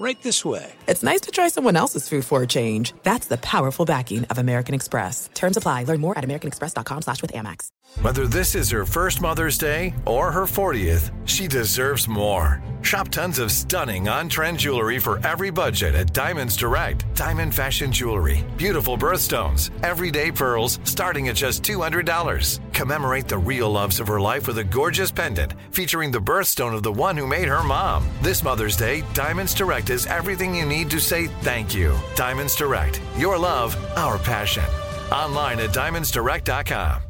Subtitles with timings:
[0.00, 0.72] Right this way.
[0.86, 2.94] it's nice to try someone else's food for a change.
[3.02, 5.28] That's the powerful backing of American Express.
[5.34, 5.84] Terms apply.
[5.84, 7.70] Learn more at americanexpress.com slash with Amex.
[8.02, 12.62] Whether this is her first Mother's Day or her 40th, she deserves more.
[12.82, 17.04] Shop tons of stunning on trend jewelry for every budget at Diamonds Direct.
[17.14, 18.44] Diamond Fashion Jewelry.
[18.56, 19.70] Beautiful birthstones.
[19.82, 22.60] Everyday pearls starting at just $200.
[22.72, 26.84] Commemorate the real loves of her life with a gorgeous pendant featuring the birthstone of
[26.84, 28.06] the one who made her mom.
[28.22, 31.96] This Mother's Day, Diamonds Direct is everything you need to say thank you.
[32.14, 33.00] Diamonds Direct.
[33.16, 34.64] Your love, our passion.
[35.12, 37.02] Online at diamondsdirect.com.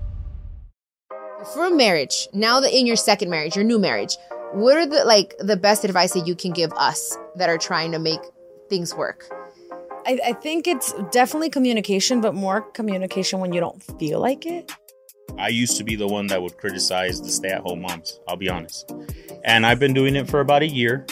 [1.55, 4.17] For marriage, now that in your second marriage, your new marriage,
[4.53, 7.93] what are the like the best advice that you can give us that are trying
[7.93, 8.21] to make
[8.69, 9.25] things work?
[10.07, 14.73] I, I think it's definitely communication, but more communication when you don't feel like it.
[15.39, 18.37] I used to be the one that would criticize the stay at home moms, I'll
[18.37, 18.93] be honest.
[19.45, 21.07] And I've been doing it for about a year.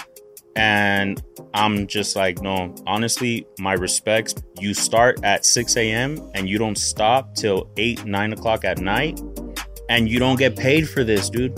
[0.56, 4.34] And I'm just like, no, honestly, my respects.
[4.58, 6.30] You start at 6 a.m.
[6.34, 9.20] and you don't stop till 8, 9 o'clock at night.
[9.90, 11.52] And you don't get paid for this, dude.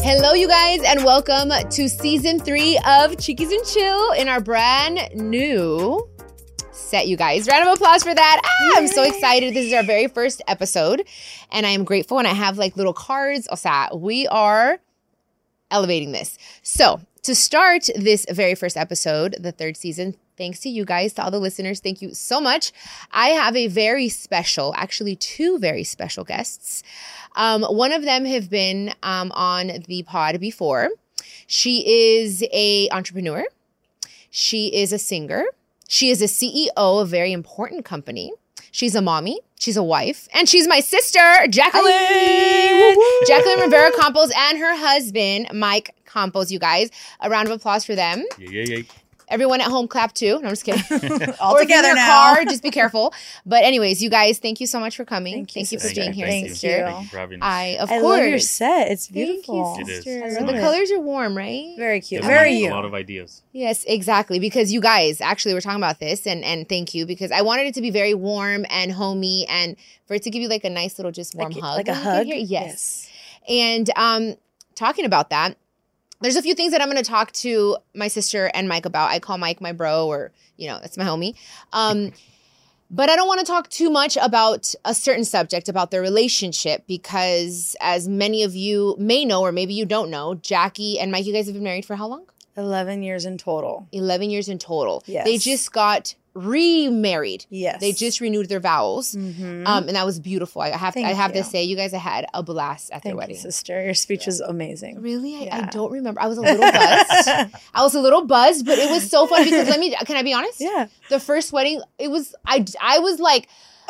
[0.00, 5.10] Hello, you guys, and welcome to season three of Chiquis and Chill in our brand
[5.14, 6.08] new
[6.88, 7.46] set, you guys.
[7.46, 8.40] Round of applause for that.
[8.42, 9.54] Ah, I'm so excited.
[9.54, 11.06] This is our very first episode,
[11.52, 12.18] and I am grateful.
[12.18, 13.46] And I have like little cards.
[13.52, 14.78] O sea, we are
[15.70, 16.38] elevating this.
[16.62, 21.22] So, to start this very first episode, the third season, thanks to you guys, to
[21.22, 22.72] all the listeners, thank you so much.
[23.12, 26.82] I have a very special, actually, two very special guests.
[27.36, 30.88] Um, one of them have been um, on the pod before.
[31.46, 33.44] She is a entrepreneur.
[34.30, 35.44] She is a singer.
[35.88, 38.30] She is a CEO of a very important company.
[38.70, 39.40] She's a mommy.
[39.58, 40.28] She's a wife.
[40.34, 41.18] And she's my sister,
[41.48, 41.92] Jacqueline.
[43.26, 46.90] Jacqueline Rivera Campos and her husband, Mike Campos, you guys.
[47.20, 48.24] A round of applause for them.
[48.38, 48.82] Yeah, yeah, yeah.
[49.30, 50.38] Everyone at home clap too.
[50.40, 50.82] No, I'm just kidding.
[51.40, 52.34] All or if you're in together your now.
[52.34, 53.12] car, just be careful.
[53.44, 55.44] But anyways, you guys, thank you so much for coming.
[55.46, 56.66] Thank you, for being here, Thank sister.
[56.68, 56.84] you.
[56.84, 57.46] Thank you for having us.
[57.46, 58.18] I of I course.
[58.20, 58.90] love your set.
[58.90, 59.76] It's Thank beautiful.
[59.78, 60.22] you, sister.
[60.24, 61.74] It's The colors are warm, right?
[61.76, 62.20] Very cute.
[62.20, 62.70] It's Very you.
[62.70, 63.42] A lot of ideas.
[63.52, 64.38] Yes, exactly.
[64.38, 67.66] Because you guys, actually, we're talking about this, and and thank you because I wanted
[67.66, 70.70] it to be very warm and homey, and for it to give you like a
[70.70, 72.26] nice little just warm Like, hug, like a when you get hug.
[72.26, 72.36] here.
[72.36, 73.10] Yes.
[73.48, 74.36] And um,
[74.74, 75.56] talking about that,
[76.20, 79.10] there's a few things that I'm going to talk to my sister and Mike about.
[79.10, 81.34] I call Mike my bro, or you know, that's my homie.
[81.72, 82.12] Um,
[82.90, 86.86] but I don't want to talk too much about a certain subject about their relationship
[86.86, 91.26] because, as many of you may know, or maybe you don't know, Jacqie and Mike,
[91.26, 92.24] you guys have been married for how long?
[92.56, 93.86] Eleven years in total.
[93.92, 95.04] 11 years in total.
[95.06, 95.24] Yes.
[95.24, 97.44] They just got remarried.
[97.50, 97.80] Yes.
[97.80, 99.14] They just renewed their vows.
[99.14, 99.66] Mhm.
[99.66, 100.62] Um, and that was beautiful.
[100.62, 101.42] I have Thank I have you.
[101.42, 103.36] to say, you guys had a blast at their wedding.
[103.36, 103.82] you, sister.
[103.84, 105.00] Your speech was amazing.
[105.00, 105.50] Really?
[105.50, 106.20] I, I don't remember.
[106.20, 107.28] I was a little buzzed.
[107.74, 110.22] I was a little buzzed, but it was so fun because let me can I
[110.22, 110.60] be honest?
[110.60, 110.86] Yeah.
[111.08, 113.48] The first wedding, it was I I was like,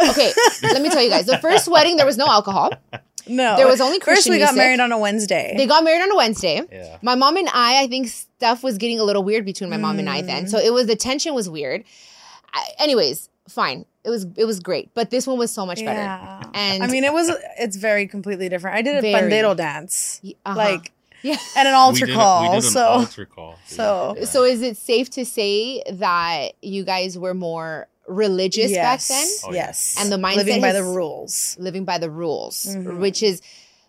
[0.09, 0.33] okay,
[0.63, 1.27] let me tell you guys.
[1.27, 2.71] The first wedding there was no alcohol.
[3.31, 3.57] No.
[3.57, 4.57] There was only Christian First, Christian we got music.
[4.57, 5.53] married on a Wednesday.
[5.55, 6.63] They got married on a Wednesday.
[6.73, 6.97] Yeah.
[7.03, 9.99] My mom and I, I think stuff was getting a little weird between my mom
[9.99, 10.47] and I then.
[10.47, 10.49] Mm.
[10.51, 11.85] So it was the tension was weird.
[12.53, 13.85] I, anyways, fine.
[14.05, 15.99] It was it was great, but this one was so much better.
[16.01, 16.43] yeah.
[16.55, 17.31] And I mean, it was.
[17.59, 18.77] It's very completely different.
[18.77, 19.31] I did a Very.
[19.31, 20.57] bandero dance, uh-huh.
[20.57, 20.93] like,
[21.23, 21.37] yeah.
[21.57, 22.43] and an altar we did, a- call.
[22.43, 23.59] we did an so, altar call.
[23.67, 24.25] so- Yeah.
[24.25, 29.27] So is it safe to say that you guys were more religious back then?
[29.45, 31.57] Oh, yes, And the mindset living by the rules.
[31.59, 32.99] living by the rules, Mhm.
[33.01, 33.43] which is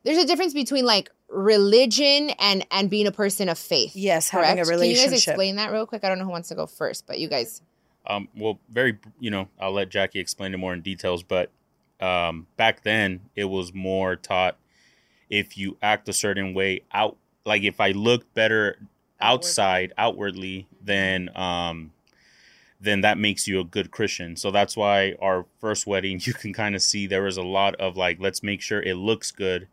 [0.03, 3.95] there's a difference between like religion and and being a person of faith.
[3.95, 4.47] Yes, correct.
[4.47, 5.03] having a relationship.
[5.03, 6.03] Can you guys explain that real quick?
[6.03, 7.61] I don't know who wants to go first, but you guys.
[8.09, 11.51] Um, well, very, you know, I'll let Jacqie explain it more in details, but
[12.01, 14.57] um, back then it was more taught
[15.29, 18.79] if you act a certain way out, like if I look better
[19.21, 21.91] outside, outwardly, then um,
[22.81, 24.35] then that makes you a good Christian.
[24.35, 27.75] So that's why our first wedding, you can kind of see there was a lot
[27.75, 29.67] of like, let's make sure it looks good,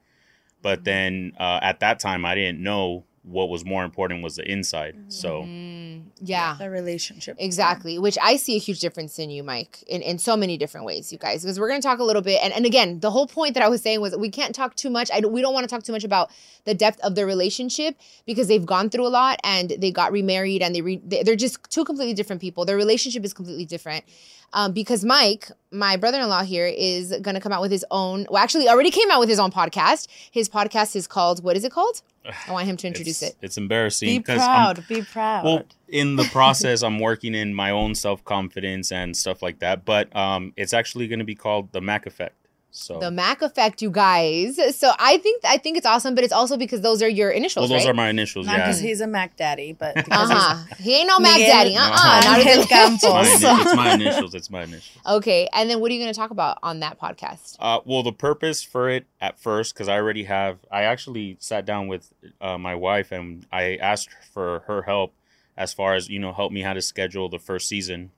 [0.63, 4.51] but then uh, at that time I didn't know what was more important was the
[4.51, 4.95] inside.
[5.09, 6.03] So Mm.
[6.21, 6.57] Yeah.
[6.59, 7.37] the relationship.
[7.39, 10.87] Exactly, which I see a huge difference in you, Mike, in, in so many different
[10.87, 11.43] ways, you guys.
[11.43, 13.63] Because we're going to talk a little bit, and, and again, the whole point that
[13.63, 15.11] I was saying was we can't talk too much.
[15.13, 16.31] I don't, we don't want to talk too much about
[16.65, 17.97] the depth of their relationship
[18.27, 21.37] because they've gone through a lot and they got remarried and they, re, they they're
[21.37, 22.65] just two completely different people.
[22.65, 24.05] Their relationship is completely different.
[24.53, 28.27] Um, because Mike, my brother-in-law here, is going to come out with his own.
[28.31, 30.07] Well, actually, already came out with his own podcast.
[30.31, 31.43] His podcast is called.
[31.43, 32.01] What is it called?
[32.49, 33.39] I want him to introduce it's, it.
[33.43, 34.87] It's embarrassing Be proud.
[34.89, 35.45] be proud.
[35.45, 39.85] Well, in the process, I'm working in my own self confidence and stuff like that.
[39.85, 42.35] But um, it's actually going to be called the Mac Effect.
[42.71, 44.57] So The Mac Effect, you guys.
[44.77, 47.37] So I think I think it's awesome, but it's also because those are your well,
[47.39, 47.91] initials, those right?
[47.91, 48.47] are my initials.
[48.47, 50.65] not Yeah, because he's a Mac daddy, but Uh huh.
[50.79, 51.77] He ain't no Mac Miguel Daddy.
[51.77, 52.31] Uh uh No.
[52.31, 53.03] Not Angel as Campos.
[53.03, 53.49] it's my, Also.
[53.49, 54.35] ini- it's my initials.
[54.35, 55.07] It's my initials.
[55.07, 57.57] Okay, and then what are you going to talk about on that podcast?
[57.59, 61.65] Uh, well, the purpose for it at first, because I already have, I actually sat
[61.65, 62.13] down with
[62.43, 65.15] uh, my wife and I asked for her help
[65.57, 68.11] as far as, you know, help me how to schedule the first season.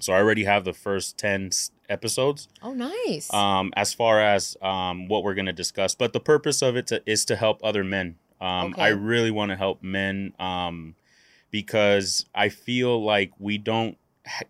[0.00, 1.50] So I already have the first 10
[1.88, 3.32] episodes Oh, nice.
[3.32, 5.94] um, as far as um, what we're going to discuss.
[5.94, 8.16] But the purpose of it to, is to help other men.
[8.40, 8.82] Um, Okay.
[8.82, 10.96] I really want to help men um,
[11.50, 13.96] because I feel like we don't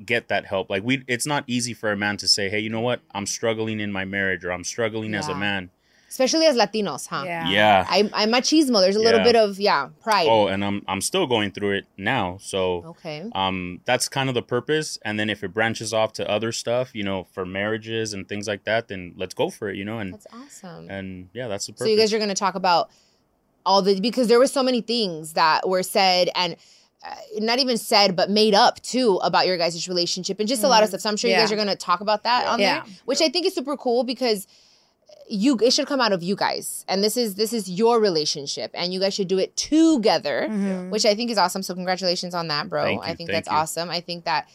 [0.05, 0.71] get that help.
[0.71, 3.01] Like we, it's not easy for a man to say, "Hey, you know what?
[3.13, 5.71] I'm struggling in my marriage, or I'm struggling as a man."
[6.15, 7.25] Especially as Latinos, huh?
[7.27, 7.49] yeah.
[7.49, 7.87] Yeah.
[7.89, 8.81] I, I'm machismo.
[8.81, 9.25] There's a little Yeah.
[9.33, 10.29] bit of, yeah, pride.
[10.31, 12.39] Oh, and I'm I'm still going through it now.
[12.41, 13.19] So Okay.
[13.35, 14.97] um, that's kind of the purpose.
[15.05, 18.47] And then if it branches off to other stuff, you know, for marriages and things
[18.47, 19.77] like that, then let's go for it.
[19.77, 20.89] You know, and That's awesome.
[20.89, 21.87] and yeah, that's the purpose.
[21.87, 22.91] So you guys are going to talk about
[23.67, 26.55] all the because there were so many things that were said and
[27.05, 30.69] uh, not even said but made up too about your guys' relationship and just a
[30.69, 31.01] lot of stuff.
[31.01, 32.85] So I'm sure you guys are going to talk about that on Yeah.
[32.85, 34.47] there, which I think is super cool because
[35.29, 36.85] you it should come out of you guys.
[36.89, 38.71] And this is this is your relationship.
[38.75, 40.91] And you guys should do it together Mhm.
[40.91, 41.63] which i think is awesome.
[41.63, 42.85] So congratulations on that bro.
[42.85, 43.57] Thank i think thank that's you.
[43.57, 43.89] awesome.
[43.91, 44.49] I think that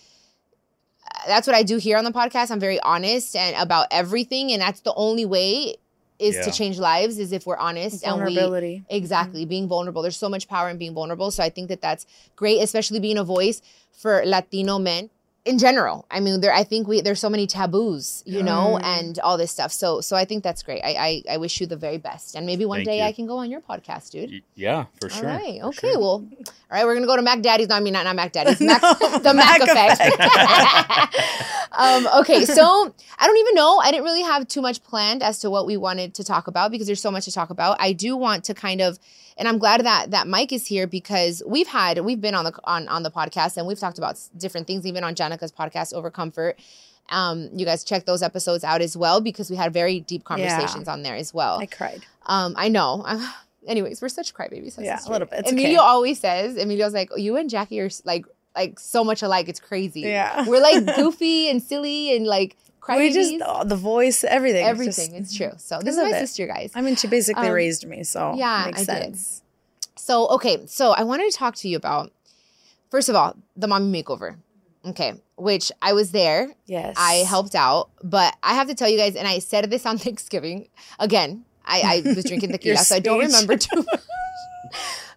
[1.06, 2.51] uh, that's what i do here on the podcast.
[2.51, 4.51] I'm very honest and about everything.
[4.51, 5.75] And that's the only way
[6.19, 8.83] is to change lives is if we're honest and we Vulnerability.
[8.89, 9.45] exactly.
[9.45, 10.01] Being vulnerable.
[10.01, 11.31] There's so much power in being vulnerable.
[11.31, 13.61] So i think that that's great especially being a voice
[13.94, 15.09] for latino men
[15.49, 18.83] in general i mean there i think we there's so many taboos you know Mm.
[18.93, 21.65] and all this stuff so so i think that's great i i, I wish you
[21.67, 23.03] the very best and maybe one Thank day you.
[23.03, 25.27] i can go on your podcast dude Y- yeah, for all sure.
[25.27, 25.59] right.
[25.61, 25.91] for Okay.
[25.91, 25.99] sure.
[25.99, 26.17] Well,
[26.71, 26.85] all right.
[26.85, 27.67] We're gonna go to Mac Daddy's.
[27.69, 28.59] No, I mean not not Mac Daddy's.
[28.69, 28.93] Mac, No,
[29.27, 29.99] the Mac, Mac effect.
[31.77, 32.45] um, okay.
[32.45, 33.77] So I don't even know.
[33.79, 36.71] I didn't really have too much planned as to what we wanted to talk about
[36.71, 37.77] because there's so much to talk about.
[37.79, 38.99] I do want to kind of,
[39.37, 42.53] and I'm glad that that Mike is here because we've had we've been on the
[42.65, 46.12] on on the podcast and we've talked about different things, even on Jenicka's podcast, Over
[46.12, 46.59] Comfort.
[47.09, 50.88] Um, you guys check those episodes out as well because we had very deep conversations
[50.88, 51.59] on there as well.
[51.59, 52.01] I cried.
[52.27, 53.06] Um, I know.
[53.68, 54.77] Anyways, we're such crybabies.
[54.77, 55.39] my Yeah, a little bit.
[55.39, 55.86] It's Emilio okay.
[55.86, 58.25] always says, Emilio's like, you and Jacqie are like,
[58.56, 59.50] like so much alike.
[59.50, 60.01] It's crazy.
[60.01, 60.47] Yeah.
[60.47, 62.97] We're like goofy and silly and like crybabies.
[63.00, 64.62] We just oh, the voice, everything.
[64.62, 65.09] it's everything.
[65.12, 65.51] just- it's true.
[65.57, 66.19] So this is my it.
[66.19, 66.71] sister, guys.
[66.75, 69.03] I mean, she basically Um, raised me, so yeah, makes I did.
[69.03, 69.42] sense.
[69.97, 72.12] So okay, so I wanted to talk to you about
[72.89, 74.38] first of all the mommy makeover.
[74.85, 76.53] Okay, which I was there.
[76.65, 79.85] Yes, I helped out, but I have to tell you guys, and I said this
[79.85, 80.69] on Thanksgiving.
[80.99, 83.99] Again, I, I was drinking tequila, Your so I don't remember too much.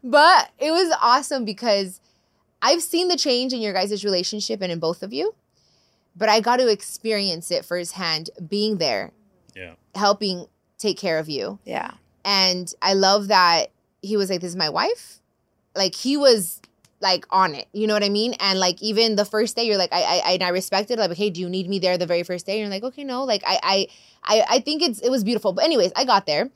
[0.03, 2.01] but it was awesome because
[2.61, 5.35] I've seen the change in your guys' relationship and in both of you,
[6.17, 9.13] but I got to experience it firsthand being there,
[9.55, 9.75] Yeah.
[9.95, 10.47] helping
[10.79, 11.59] take care of you.
[11.65, 11.93] Yeah,
[12.25, 13.71] And I love that
[14.03, 15.21] he was like, This is my wife.
[15.77, 16.61] Like he was
[17.03, 17.67] like on it.
[17.73, 18.35] You know what I mean?
[18.41, 21.29] And like even the first day, you're like, I I and I respected like, hey,
[21.29, 22.53] do you need me there the very first day?
[22.53, 23.25] And you're like, okay, no.
[23.25, 23.87] Like I I
[24.25, 25.53] I, I think it's it was beautiful.
[25.53, 26.51] But anyways, I got there,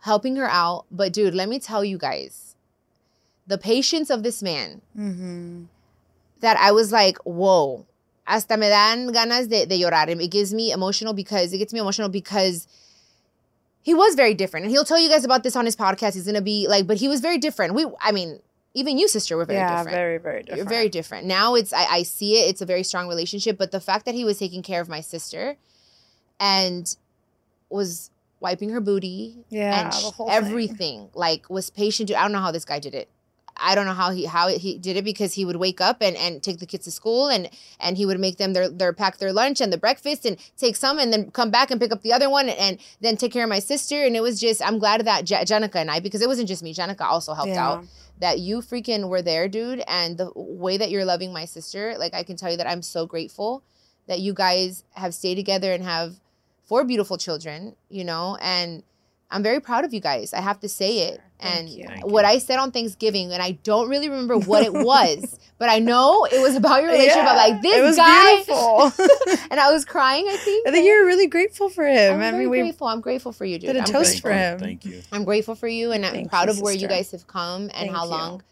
[0.00, 0.84] helping her out.
[0.90, 2.56] But dude, let me tell you guys,
[3.46, 5.64] the patience of this man mm-hmm.
[6.40, 7.86] that I was like, whoa.
[8.26, 10.08] Hasta me dan ganas de, de llorar.
[10.08, 12.68] It gives me emotional because it gets me emotional because
[13.80, 14.64] he was very different.
[14.64, 16.12] And he'll tell you guys about this on his podcast.
[16.12, 17.72] He's gonna be like, but he was very different.
[17.72, 18.40] We I mean,
[18.74, 19.96] even you, sister, were very yeah, different.
[19.96, 20.56] very, very different.
[20.58, 21.26] You're very different.
[21.26, 23.58] Now it's I, I see it, it's a very strong relationship.
[23.58, 25.56] But the fact that he was taking care of my sister
[26.38, 26.94] and
[27.70, 28.10] was
[28.40, 30.36] wiping her booty Yeah, and whole thing.
[30.36, 32.10] everything like was patient.
[32.14, 33.08] I don't know how this guy did it.
[33.60, 36.16] I don't know how he how he did it because he would wake up and,
[36.16, 37.48] and take the kids to school and
[37.80, 40.76] and he would make them their their pack their lunch and the breakfast and take
[40.76, 43.32] some and then come back and pick up the other one and, and then take
[43.32, 46.00] care of my sister and it was just I'm glad that Je- Jenicka and I
[46.00, 47.66] because it wasn't just me Jenicka also helped Yeah.
[47.68, 47.84] out
[48.20, 52.14] that you freaking were there dude and the way that you're loving my sister like
[52.14, 53.62] I can tell you that I'm so grateful
[54.06, 56.14] that you guys have stayed together and have
[56.64, 58.82] four beautiful children you know and
[59.30, 60.32] I'm very proud of you guys.
[60.32, 61.20] I have to say it.
[61.40, 61.86] And you.
[62.02, 62.24] What.
[62.24, 66.24] I said on Thanksgiving, and I don't really remember what it was, but I know
[66.24, 67.24] it was about your relationship.
[67.24, 69.46] I'm like, this it was guy.
[69.50, 70.66] And I was crying, I think.
[70.66, 72.14] I think you're really grateful for him.
[72.14, 72.86] I'm I very mean, we grateful.
[72.88, 73.68] I'm grateful for you, dude.
[73.68, 74.30] did a I'm toast grateful.
[74.30, 74.58] for him.
[74.58, 75.00] Thank you.
[75.12, 77.62] I'm grateful for you, and I'm Thank proud you, of where you guys have come
[77.62, 78.10] and Thank how you.
[78.10, 78.42] long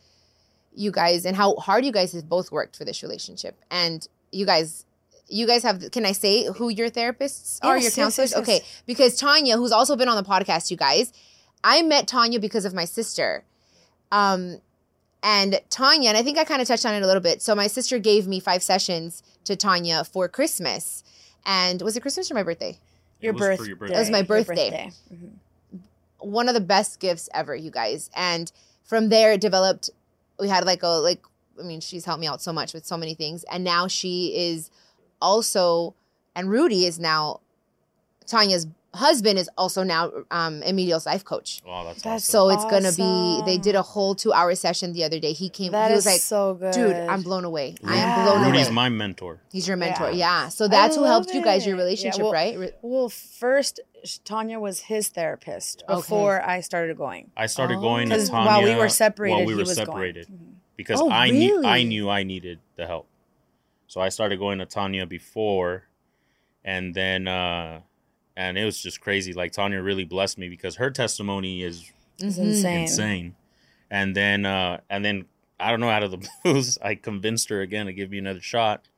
[0.74, 3.58] you guys and how hard you guys have both worked for this relationship.
[3.70, 4.85] And you guys,
[5.28, 5.90] you guys have.
[5.92, 7.76] Can I say who your therapists are?
[7.78, 8.30] Yes, your counselors?
[8.32, 8.48] yes, yes.
[8.48, 11.12] Okay, because Tanya, who's also been on the podcast, you guys,
[11.64, 13.44] I met Tanya because of my sister.
[14.12, 14.60] Um,
[15.22, 17.42] and Tanya, and I think I kind of touched on it a little bit.
[17.42, 21.02] So my sister gave me five sessions to Tanya for Christmas.
[21.44, 22.78] And was it Christmas or my birthday?
[23.20, 23.66] your It was birthday.
[23.66, 23.96] your birthday.
[23.96, 24.90] It was my Your birthday.
[25.12, 25.30] Mhm.
[26.20, 28.10] one of the best gifts ever, you guys.
[28.14, 28.50] And
[28.84, 29.90] from there, it developed.
[30.38, 31.22] We had like a like.
[31.58, 34.36] I mean, she's helped me out so much with so many things, and now she
[34.36, 34.70] is
[35.20, 35.94] also,
[36.34, 37.40] and Rudy is now
[38.26, 41.60] Tanya's husband is also now um, Emilio's life coach.
[41.66, 42.32] Wow, that's, That's awesome.
[42.32, 43.42] So it's gonna be.
[43.44, 45.32] They did a whole two hour session the other day.
[45.32, 45.72] He came.
[45.72, 47.74] That he was is like, so good, "Dude, I'm blown away.
[47.84, 49.38] I am blown Rudy's away." Rudy's my mentor.
[49.52, 50.44] He's your mentor, Yeah.
[50.44, 50.48] yeah.
[50.48, 51.78] So that's who love helped you guys your it.
[51.78, 52.72] Yeah, relationship, well, right?
[52.82, 53.80] Well, first
[54.24, 55.94] Tanya was his therapist Okay.
[55.94, 57.30] before I started going.
[57.36, 57.80] I started Oh.
[57.82, 59.86] going to 'Cause Tanya while we were separated, while we he were was going.
[59.86, 60.54] separated Mhm.
[60.76, 63.06] because Oh, I knew I knew I needed the help.
[63.86, 65.84] So I started going to Tanya before,
[66.64, 67.80] and then uh,
[68.36, 69.32] and it was just crazy.
[69.32, 72.42] Like Tanya really blessed me because her testimony is It's Mhm.
[72.42, 72.80] insane.
[72.80, 73.36] insane.
[73.90, 75.26] And then uh, and then
[75.60, 78.40] I don't know out of the blues, I convinced her again to give me another
[78.42, 78.88] shot.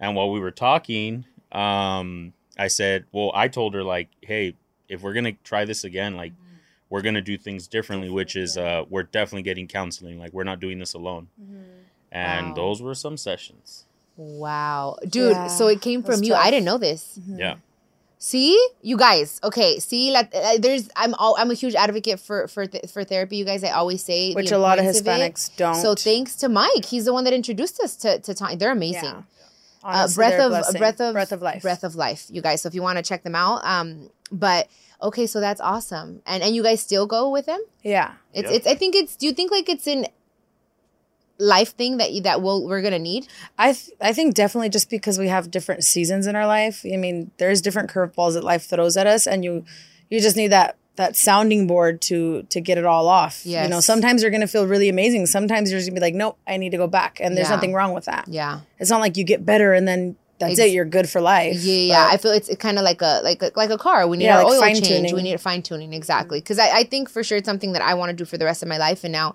[0.00, 4.54] And while we were talking, um, I said, "Well, I told her like, hey,
[4.88, 6.32] if we're gonna try this again, like."
[6.90, 10.18] We're gonna do things differently, which is uh, we're definitely getting counseling.
[10.18, 11.28] Like we're not doing this alone
[12.10, 12.54] and Wow.
[12.54, 13.84] those were some sessions.
[14.18, 15.32] Wow, dude.
[15.32, 16.34] Yeah, so it came from you.
[16.34, 17.18] I didn't know this.
[17.26, 17.56] Yeah,
[18.20, 19.38] See, you guys.
[19.44, 20.90] Okay, see, like, uh, there's.
[20.96, 21.36] I'm all.
[21.38, 23.36] I'm a huge advocate for for th- for therapy.
[23.36, 25.52] You guys, I always say, Which a lot of importance it.
[25.54, 25.76] Hispanics don't.
[25.76, 28.58] So thanks to Mike, he's the one that introduced us to to time.
[28.58, 29.04] They're amazing.
[29.04, 29.22] Yeah.
[29.84, 30.78] Uh, breath they're a of blessing.
[30.80, 31.62] breath of breath of life.
[31.62, 32.26] breath of life.
[32.28, 32.62] You guys.
[32.62, 34.68] So if you want to check them out, um, but
[35.00, 36.20] okay, so that's awesome.
[36.26, 37.62] And and you guys still go with them?
[37.84, 38.14] Yeah.
[38.34, 38.56] It's Yeah.
[38.56, 38.66] it's.
[38.66, 39.14] I think it's.
[39.14, 40.06] Do you think like it's an
[41.38, 43.26] life thing that you that we'll we're gonna need?
[43.58, 46.84] I th- I think definitely just because we have different seasons in our life.
[46.90, 49.64] I mean, there's different curveballs that life throws at us, and you
[50.10, 53.42] you just need that that sounding board to to get it all off.
[53.46, 55.26] You know, sometimes you're gonna feel really amazing.
[55.26, 57.54] Sometimes you're just gonna be like, nope, I need to go back, and there's Yeah.
[57.54, 58.26] nothing wrong with that.
[58.28, 58.60] Yeah.
[58.78, 60.70] It's not like you get better and then that's it.
[60.70, 61.56] You're good for life.
[61.62, 62.04] Yeah, yeah.
[62.06, 64.06] But- I feel it's kind of like a like a, like a car.
[64.08, 65.12] We need Yeah, our like oil change.
[65.12, 66.38] We need a fine tuning exactly.
[66.40, 68.44] Because I, I think for sure it's something that I want to do for the
[68.44, 69.02] rest of my life.
[69.04, 69.34] And now,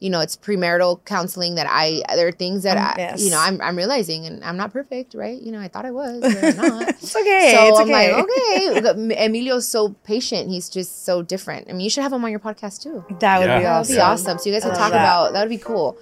[0.00, 3.22] you know, it's premarital counseling that I there are things that Um, I yes.
[3.22, 5.38] you know I'm I'm realizing, and I'm not perfect, right?
[5.40, 6.88] You know, I thought I was, but I'm not.
[6.88, 7.52] it's okay.
[7.54, 8.72] so it's I'm okay.
[8.72, 9.24] like, okay.
[9.26, 10.48] Emilio's so patient.
[10.48, 11.68] He's just so different.
[11.68, 13.04] I mean, you should have him on your podcast too.
[13.20, 13.58] That would Yeah.
[13.58, 13.94] be That would awesome.
[13.96, 14.38] be awesome.
[14.38, 15.02] So you guys I can talk that.
[15.04, 15.40] about that.
[15.42, 15.98] Would be cool.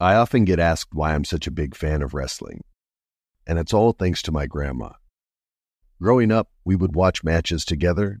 [0.00, 2.62] I often get asked why I'm such a big fan of wrestling,
[3.46, 4.90] and it's all thanks to my grandma.
[6.00, 8.20] Growing up, we would watch matches together,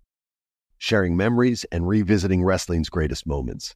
[0.81, 3.75] sharing memories and revisiting wrestling's greatest moments.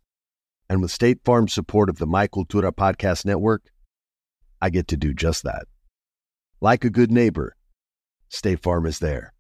[0.68, 3.66] And with State Farm's support of the My Cultura Podcast Network,
[4.60, 5.68] I get to do just that.
[6.62, 7.56] Like a good neighbor,
[8.30, 9.34] State Farm is there.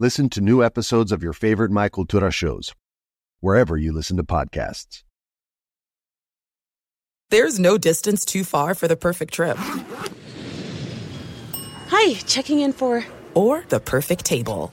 [0.00, 2.74] Listen to new episodes of your favorite My Cultura shows,
[3.38, 5.04] wherever you listen to podcasts.
[7.30, 9.56] There's no distance too far for the perfect trip.
[11.90, 13.04] Hi, checking in for.
[13.34, 14.72] Or the perfect table.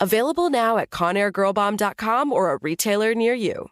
[0.00, 3.68] Available now at ConairGirlBomb.com or a retailer near you.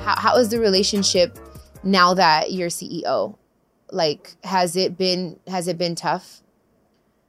[0.00, 1.36] How, how is the relationship
[1.82, 3.36] now that you're CEO?
[3.90, 6.42] Like, has it been has it been tough?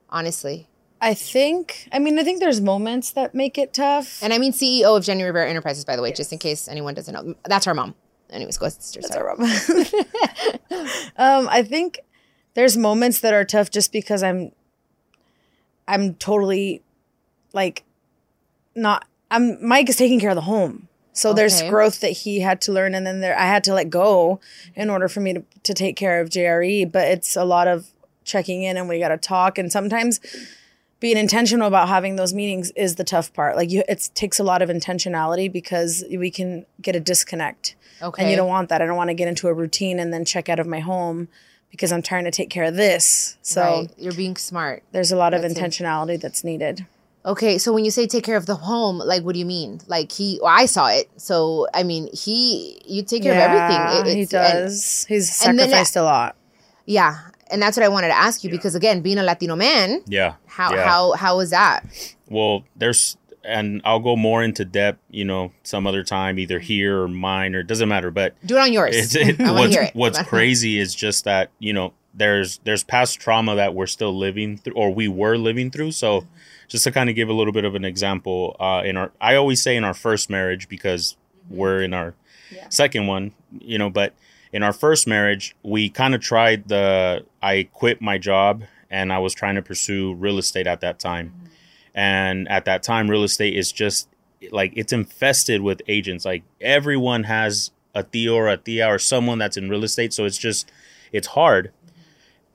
[0.09, 0.67] Honestly.
[1.01, 1.89] I think.
[1.91, 4.21] I mean, I think there's moments that make it tough.
[4.21, 6.17] And I mean CEO of Jenni Rivera Enterprises, by the way, yes.
[6.17, 7.33] just in case anyone doesn't know.
[7.45, 7.95] That's our mom.
[8.29, 9.07] Anyways, go sisters.
[9.09, 9.49] That's our mom.
[11.17, 11.99] um, I think
[12.53, 14.51] there's moments that are tough just because I'm
[15.87, 16.83] I'm totally
[17.53, 17.83] like
[18.75, 20.87] not I'm Mike is taking care of the home.
[21.13, 21.37] So okay.
[21.37, 24.39] there's growth that he had to learn and then there I had to let go
[24.75, 26.91] in order for me to, to take care of JRE.
[26.91, 27.87] But it's a lot of
[28.23, 30.19] checking in and we gotta talk and sometimes
[30.99, 33.55] being intentional about having those meetings is the tough part.
[33.55, 37.75] Like you it takes a lot of intentionality because we can get a disconnect.
[38.01, 38.23] Okay.
[38.23, 38.81] And you don't want that.
[38.81, 41.27] I don't want to get into a routine and then check out of my home
[41.71, 43.37] because I'm trying to take care of this.
[43.41, 43.89] So right.
[43.97, 44.83] you're being smart.
[44.91, 46.21] There's a lot that's of intentionality it.
[46.21, 46.85] that's needed.
[47.23, 49.79] Okay, so when you say take care of the home, like what do you mean?
[49.87, 51.09] Like he, well, I saw it.
[51.17, 54.13] So I mean, he, you take care yeah, of everything.
[54.13, 55.05] It, he does.
[55.07, 56.35] And, He's sacrificed then, a lot.
[56.85, 57.19] Yeah,
[57.51, 58.55] and that's what I wanted to ask you yeah.
[58.57, 60.83] because again, being a Latino man, yeah, how yeah.
[60.87, 61.85] how how was that?
[62.27, 66.65] Well, there's and I'll go more into depth, you know, some other time, either mm-hmm.
[66.65, 68.11] here or mine, or it doesn't matter.
[68.11, 68.95] But do it on yours.
[68.95, 69.95] It's, it, I what's hear it.
[69.95, 74.57] what's crazy is just that you know there's there's past trauma that we're still living
[74.57, 75.91] through, or we were living through.
[75.91, 76.25] So
[76.71, 79.35] just to kind of give a little bit of an example, uh, in our I
[79.35, 81.57] always say in our first marriage because mm-hmm.
[81.57, 82.13] we're in our
[82.49, 82.69] yeah.
[82.69, 84.13] second one, you know, but
[84.53, 89.19] in our first marriage, we kind of tried the I quit my job and I
[89.19, 91.33] was trying to pursue real estate at that time.
[91.35, 91.45] Mm-hmm.
[91.93, 94.07] And at that time, real estate is just
[94.49, 96.23] like it's infested with agents.
[96.23, 100.13] Like everyone has a Theo or a Thea or someone that's in real estate.
[100.13, 100.71] So it's just,
[101.11, 101.73] it's hard.
[101.85, 102.01] Mm-hmm.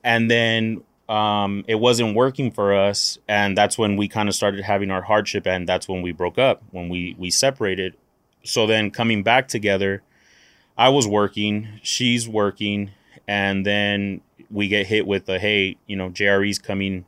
[0.04, 4.64] And then um, it wasn't working for us, and that's when we kind of started
[4.64, 7.94] having our hardship, and that's when we broke up, when we we separated.
[8.44, 10.02] So then coming back together,
[10.76, 12.90] I was working, she's working,
[13.28, 17.04] and then we get hit with the hey, you know, JRE's coming.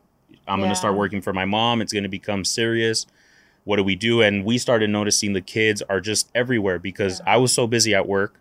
[0.46, 0.66] I'm yeah.
[0.66, 1.80] gonna start working for my mom.
[1.80, 3.06] It's gonna become serious.
[3.64, 4.22] What do we do?
[4.22, 7.34] And we started noticing the kids are just everywhere because yeah.
[7.34, 8.40] I was so busy at work.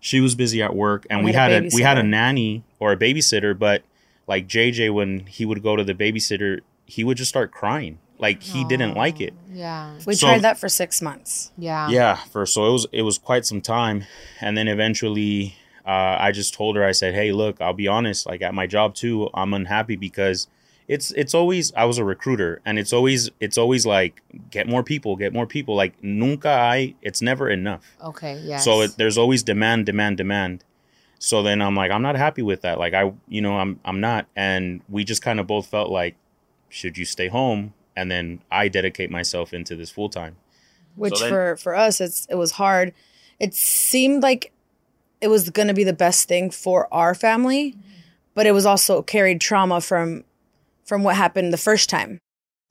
[0.00, 2.02] She was busy at work, and we, we had, had a, a we had a
[2.02, 3.82] nanny or a babysitter, but
[4.26, 7.98] like JJ when he would go to the babysitter, he would just start crying.
[8.18, 9.34] Like he Aww, didn't like it.
[9.52, 9.94] Yeah.
[10.06, 11.50] We so, tried that for 6 months.
[11.58, 11.88] Yeah.
[11.88, 14.04] Yeah, for so it was it was quite some time
[14.40, 18.24] and then eventually uh, I just told her I said, "Hey, look, I'll be honest,
[18.26, 20.46] like at my job too, I'm unhappy because
[20.88, 24.82] it's it's always I was a recruiter and it's always it's always like get more
[24.82, 25.74] people, get more people.
[25.74, 27.96] Like nunca I it's never enough.
[28.02, 28.58] Okay, yeah.
[28.58, 30.64] So it, there's always demand, demand, demand.
[31.24, 32.80] So then I'm like, I'm not happy with that.
[32.80, 34.26] Like I, you know, I'm I'm not.
[34.34, 36.16] And we just kind of both felt like,
[36.68, 37.74] should you stay home?
[37.94, 40.34] And then I dedicate myself into this full time.
[40.96, 42.92] Which so then, for for us, it's it was hard.
[43.38, 44.52] It seemed like
[45.20, 47.76] it was going to be the best thing for our family,
[48.34, 50.24] but it was also carried trauma from
[50.84, 52.18] from what happened the first time.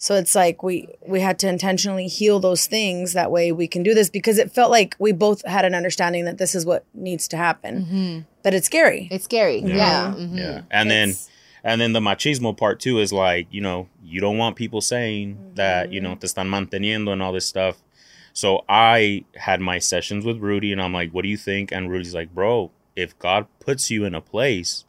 [0.02, 3.84] So it's like we we had to intentionally heal those things that way we can
[3.84, 6.86] do this because it felt like we both had an understanding that this is what
[6.96, 7.86] needs to happen.
[7.86, 8.20] Mm-hmm.
[8.42, 9.08] But it's scary.
[9.12, 9.60] It's scary.
[9.60, 9.76] Yeah.
[9.76, 10.14] Yeah.
[10.18, 10.38] Mm-hmm.
[10.40, 10.62] yeah.
[10.72, 11.34] And it's, then
[11.64, 15.36] and then the machismo part too is like, you know, you don't want people saying
[15.36, 15.56] mm-hmm.
[15.56, 17.78] that, you know, te están manteniendo and all this stuff.
[18.34, 21.72] So I had my sessions with Rudy and I'm like, what do you think?
[21.72, 24.84] And Rudy's like, bro, if God puts you in a place,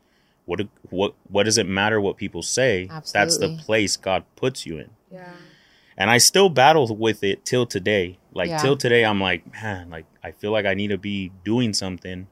[0.47, 2.89] what what what does it matter what people say?
[2.91, 3.13] Absolutely.
[3.13, 4.89] That's the place God puts you in.
[5.13, 5.33] Yeah.
[5.97, 8.19] And I still battle with it till today.
[8.33, 8.59] Like yeah.
[8.59, 12.29] till today, I'm like, man, like I feel like I need to be doing something.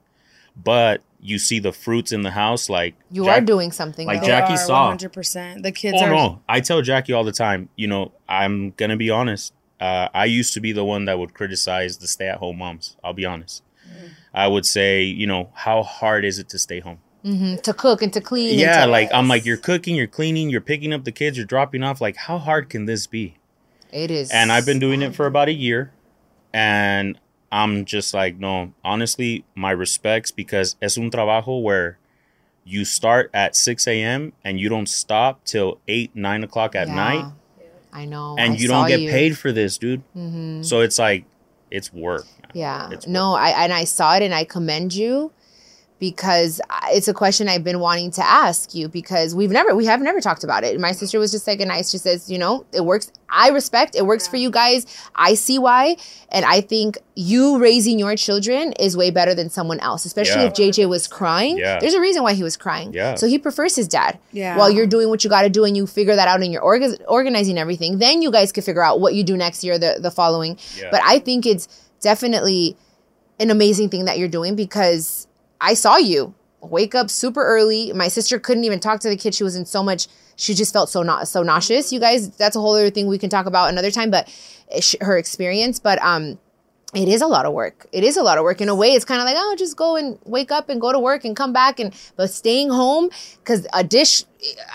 [0.57, 4.07] But you see the fruits in the house, like you Jack, are doing something.
[4.07, 5.13] Like Jacqie saw, 100.
[5.13, 5.99] percent The kids.
[6.01, 6.43] Oh are- no!
[6.49, 7.69] I tell Jacqie all the time.
[7.77, 9.53] You know, I'm gonna be honest.
[9.79, 12.97] Uh, I used to be the one that would criticize the stay-at-home moms.
[13.03, 13.63] I'll be honest.
[13.89, 14.11] Mm.
[14.35, 16.99] I would say, you know, how hard is it to stay home?
[17.25, 17.57] Mm-hmm.
[17.57, 18.59] To cook and to clean.
[18.59, 21.47] Yeah, to- like I'm like you're cooking, you're cleaning, you're picking up the kids, you're
[21.47, 22.01] dropping off.
[22.01, 23.37] Like how hard can this be?
[23.93, 24.31] It is.
[24.31, 25.93] And I've been doing it for about a year,
[26.53, 27.19] and
[27.53, 31.99] I'm just like, no, honestly, my respects because es un trabajo where
[32.65, 34.33] you start at 6 a.m.
[34.45, 36.95] and you don't stop till 8, 9 o'clock at Yeah.
[36.95, 37.25] night.
[37.93, 38.37] I know.
[38.39, 39.11] And I you don't get you.
[39.11, 40.03] paid for this, dude.
[40.17, 40.65] Mhm.
[40.65, 41.25] So it's like,
[41.71, 42.27] it's work.
[42.55, 42.91] Yeah.
[42.93, 45.33] It's no, I and I saw it and I commend you
[46.01, 50.01] because it's a question I've been wanting to ask you because we've never we have
[50.01, 50.81] never talked about it.
[50.81, 53.13] My sister was just like a nice she says, you know, it works.
[53.29, 54.87] I respect it works for you guys.
[55.15, 55.99] I see why
[56.31, 60.49] and I think you raising your children is way better than someone else, especially Yeah.
[60.49, 61.59] if JJ was crying.
[61.59, 61.79] Yeah.
[61.79, 62.95] There's a reason why he was crying.
[62.95, 63.15] Yeah.
[63.17, 64.19] So he prefers his dad.
[64.33, 64.57] Yeah.
[64.57, 66.63] While you're doing what you got to do and you figure that out and you're
[66.63, 69.99] orga- organizing everything, then you guys can figure out what you do next year, the
[70.01, 70.57] the following.
[70.79, 70.89] Yeah.
[70.91, 71.69] But I think it's
[72.01, 72.75] definitely
[73.39, 75.27] an amazing thing that you're doing because
[75.61, 77.93] I saw you wake up super early.
[77.93, 79.35] My sister couldn't even talk to the kid.
[79.35, 80.09] She was in so much.
[80.37, 81.93] She just felt so not so nauseous.
[81.93, 84.11] You guys, that's a whole other thing we can talk about another time.
[84.11, 84.29] But
[84.81, 86.39] sh- her experience, but um,
[86.95, 87.87] it is a lot of work.
[87.93, 88.61] It is a lot of work.
[88.61, 90.93] In a way, it's kind of like oh, just go and wake up and go
[90.93, 94.25] to work and come back and but staying home because a dish.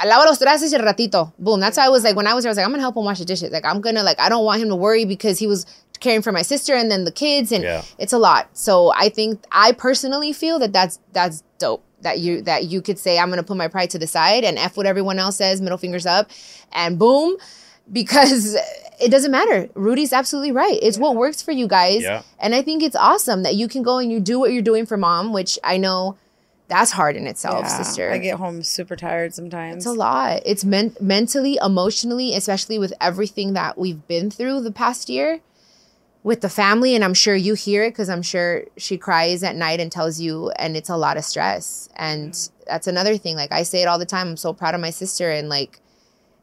[0.05, 1.33] Lava los trastes el ratito.
[1.39, 1.59] Boom.
[1.59, 2.95] That's why I was like when I was there, I was like I'm gonna help
[2.95, 3.51] him wash the dishes.
[3.51, 5.65] Like I'm gonna like I don't want him to worry because he was
[5.99, 7.83] caring for my sister and then the kids and Yeah.
[7.97, 8.49] it's a lot.
[8.53, 11.83] So I think I personally feel that that's that's dope.
[12.01, 14.57] That you that you could say I'm gonna put my pride to the side and
[14.59, 16.29] f what everyone else says, middle fingers up,
[16.71, 17.37] and boom,
[17.91, 18.55] because
[19.01, 19.69] it doesn't matter.
[19.75, 20.77] Rudy's absolutely right.
[20.81, 22.21] It's what works for you guys, Yeah.
[22.39, 24.85] and I think it's awesome that you can go and you do what you're doing
[24.85, 26.15] for mom, which I know
[26.67, 28.11] that's hard in itself, Yeah, sister.
[28.11, 29.77] I get home super tired sometimes.
[29.77, 30.41] It's a lot.
[30.45, 35.41] It's men- mentally, emotionally, especially with everything that we've been through the past year
[36.25, 36.95] with the family.
[36.95, 40.19] And I'm sure you hear it because I'm sure she cries at night and tells
[40.19, 41.87] you, and it's a lot of stress.
[41.95, 42.35] And
[42.65, 43.35] that's another thing.
[43.35, 44.29] Like I say it all the time.
[44.29, 45.29] I'm so proud of my sister.
[45.29, 45.79] And like,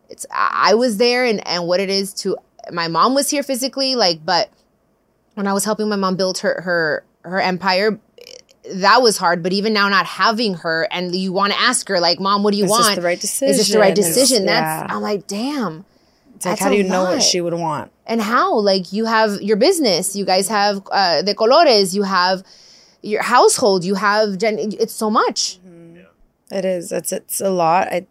[0.08, 2.36] it's, I was there and, and what it is to,
[2.70, 4.50] my mom was here physically, like, but
[5.34, 7.98] when I was helping my mom build her, her, her empire,
[8.74, 9.42] that was hard.
[9.42, 12.52] But even now, not having her, and you want to ask her, like, "Mom, what
[12.52, 12.86] do you Is want?
[12.86, 14.20] this the right decision Is this the right decision?
[14.20, 14.92] decision?" That's.
[14.92, 15.84] I'm like, damn.
[16.36, 17.91] It's like, how do you know what she would want?
[18.06, 18.58] And how?
[18.58, 22.42] Like, you have your business, you guys have uh, the colores, you have
[23.02, 25.60] your household, you have gen- it's so much.
[26.52, 26.92] It is.
[26.92, 27.88] It's it's a lot.
[27.88, 28.06] I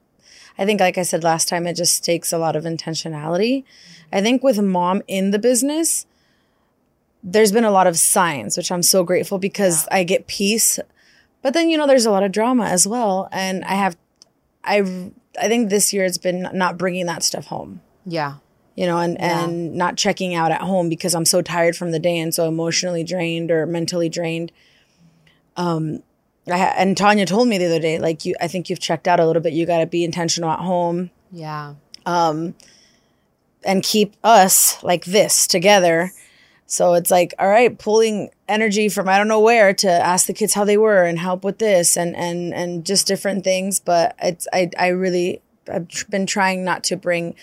[0.58, 3.64] I think like I said last time, it just takes a lot of intentionality.
[4.12, 6.06] I think with mom in the business,
[7.24, 10.80] there's been a lot of signs, which I'm so grateful because I get peace.
[11.42, 13.96] But then you know there's a lot of drama as well, and I have
[14.64, 17.82] I I think this year it's been not bringing that stuff home.
[18.06, 18.36] Yeah.
[18.76, 19.44] You know, and Yeah.
[19.46, 22.48] and not checking out at home because I'm so tired from the day and so
[22.48, 24.52] emotionally drained or mentally drained.
[25.58, 26.04] Um,
[26.50, 29.08] I ha- and Tanya told me the other day, like you, I think you've checked
[29.08, 29.54] out a little bit.
[29.54, 31.76] You got to be intentional at home Yeah.
[32.06, 32.56] um,
[33.64, 36.12] and keep us like this together.
[36.66, 40.34] So it's like, all right, pulling energy from I don't know where to ask the
[40.34, 43.80] kids how they were and help with this and and and just different things.
[43.82, 47.36] But it's I I really I've been trying not to bring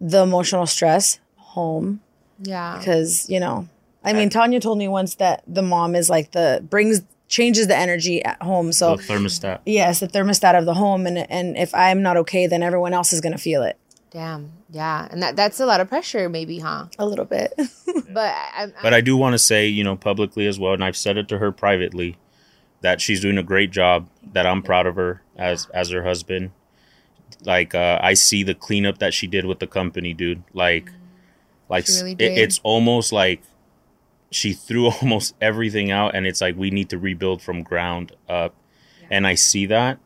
[0.00, 2.00] the emotional stress home
[2.40, 2.76] Yeah.
[2.78, 3.68] because you know
[4.04, 7.76] I mean Tanya told me once that the mom is like the brings changes the
[7.76, 8.72] energy at home.
[8.72, 9.58] So the thermostat.
[9.66, 13.12] yes, the thermostat of the home, and and if I'm not okay, then everyone else
[13.12, 13.76] is gonna feel it
[14.10, 14.52] Damn.
[14.70, 15.06] Yeah.
[15.10, 16.86] And that that's a lot of pressure, maybe, huh?
[16.98, 17.52] a little bit.
[18.10, 20.82] But I, I, But I do want to say, you know, publicly as well, and
[20.82, 22.16] I've said it to her privately,
[22.80, 24.08] that she's doing a great job.
[24.32, 26.52] That I'm proud of her as as her husband.
[27.44, 30.42] Like uh, I see the cleanup that she did with the company, dude.
[30.52, 30.90] Like,
[31.68, 33.42] like really it- it's almost like
[34.30, 38.54] she threw almost everything out, and it's like we need to rebuild from ground up.
[39.10, 39.98] And I see that,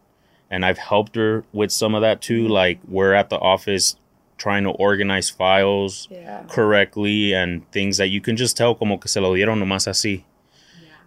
[0.50, 2.46] and I've helped her with some of that too.
[2.46, 3.96] Like we're at the office
[4.42, 6.42] trying to organize files yeah.
[6.48, 10.24] correctly and things that you can just tell como que se lo dieron nomás así.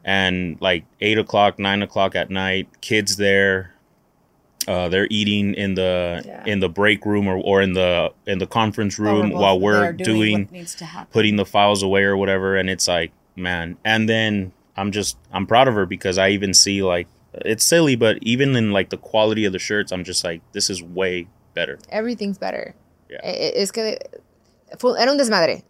[0.05, 3.74] And like eight o'clock, nine o'clock at night, kids there,
[4.67, 6.43] uh, they're eating in the Yeah.
[6.45, 10.43] in the break room or, or in the in the conference room while we're doing,
[10.43, 12.55] what needs to putting the files away or whatever.
[12.55, 13.77] And it's like, man.
[13.85, 17.95] And then I'm just I'm proud of her because I even see like it's silly,
[17.95, 21.27] but even in like the quality of the shirts, I'm just like, this is way
[21.53, 21.77] better.
[21.89, 22.73] everything's better.
[23.09, 23.19] Yeah.
[23.23, 23.97] it's I- Es que
[24.79, 25.63] fue- era un desmadre.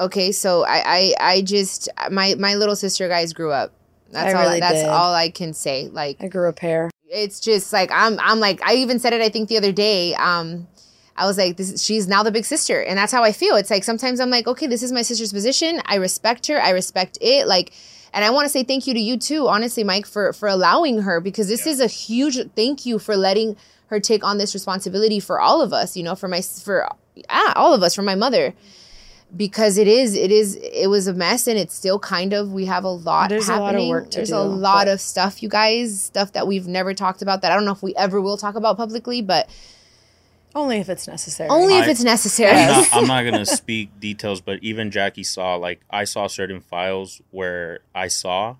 [0.00, 3.72] Okay, so I, I, I just my my little sister guys grew up.
[4.10, 4.46] That's I all.
[4.46, 4.88] really that's did.
[4.88, 5.88] all I can say.
[5.92, 6.88] Like I grew a pair.
[7.22, 10.14] It's just like I'm I'm like I even said it I think the other day.
[10.14, 10.66] Um
[11.16, 13.56] I was like this she's now the big sister and that's how I feel.
[13.56, 15.80] It's like sometimes I'm like okay, this is my sister's position.
[15.84, 16.60] I respect her.
[16.60, 17.72] I respect it like
[18.12, 21.02] and I want to say thank you to you too, honestly, Mike, for for allowing
[21.02, 25.20] her because this is a huge thank you for letting her take on this responsibility
[25.20, 26.88] for all of us, you know, for my for
[27.28, 28.54] ah, all of us, for my mother
[29.36, 32.64] because it is it is it was a mess and it's still kind of we
[32.64, 35.00] have a lot There's a lot of work to There's do, a lot but- of
[35.00, 37.94] stuff, you guys, stuff that we've never talked about that I don't know if we
[37.96, 39.48] ever will talk about publicly, but
[40.54, 41.50] Only if it's necessary.
[41.50, 42.56] only if it's necessary.
[42.56, 46.60] I'm not, I'm not gonna speak details, but even Jacqie saw like I saw certain
[46.60, 48.56] files where I saw,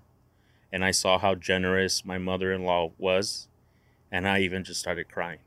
[0.71, 3.47] and I saw how generous my mother-in-law was,
[4.11, 5.39] and I even just started crying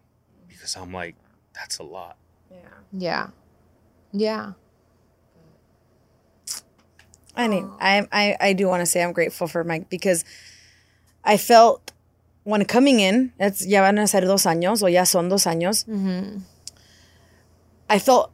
[0.49, 1.15] because I'm like,
[1.55, 2.17] that's a lot.
[2.51, 2.57] Yeah
[2.93, 3.27] yeah.
[4.13, 4.53] Yeah.
[7.35, 10.25] I mean, I, I I do want to say I'm grateful for Mike because
[11.25, 11.93] I felt
[12.45, 15.87] when coming in, it's ya van a ser dos años o ya son dos años.
[15.87, 16.39] Mm-hmm.
[17.89, 18.33] I felt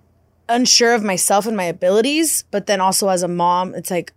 [0.48, 4.12] unsure of myself and my abilities, but then also as a mom, it's like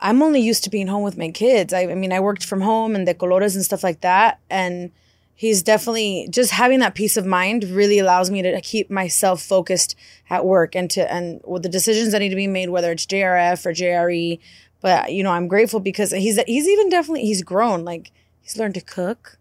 [0.00, 1.72] I'm only used to being home with my kids.
[1.72, 4.90] I, I mean, I worked from home and the colores and stuff like that, and
[5.38, 9.94] he's definitely just having that peace of mind really allows me to keep myself focused
[10.30, 13.06] at work and to and with the decisions that need to be made, whether it's
[13.06, 14.38] JRF or JRE.
[14.80, 17.84] But you know, I'm grateful because he's he's even definitely he's grown.
[17.84, 19.38] Like he's learned to cook.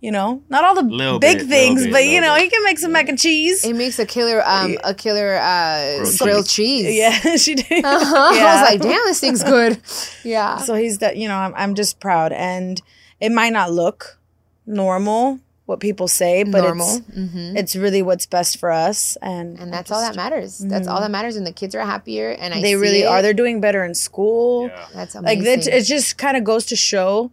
[0.00, 2.42] You know, not all the Little big bit, things, bit, but you know, bit.
[2.42, 3.62] he can make some mac and cheese.
[3.64, 6.84] he makes a killer um a killer uh Grilled grilled cheese.
[6.84, 6.98] cheese.
[6.98, 7.82] Yeah, she did.
[7.82, 8.14] Uh-huh.
[8.14, 9.80] I was like, damn, this thing's good.
[10.22, 10.58] Yeah.
[10.58, 12.82] So he's that you know, I'm I'm just proud, and
[13.18, 14.18] it might not look
[14.66, 16.96] normal what people say, but Normal.
[16.98, 20.58] it's hmm it's really what's best for us, and And that's all that matters.
[20.58, 21.36] That's all that matters.
[21.36, 22.32] And the kids are happier.
[22.32, 22.62] And I Mm-hmm.
[22.62, 23.06] They see really it.
[23.06, 23.22] are.
[23.22, 24.66] They're doing better in school.
[24.68, 24.86] Yeah.
[24.94, 25.72] That's Like amazing.
[25.72, 27.30] that, it just kind of goes to show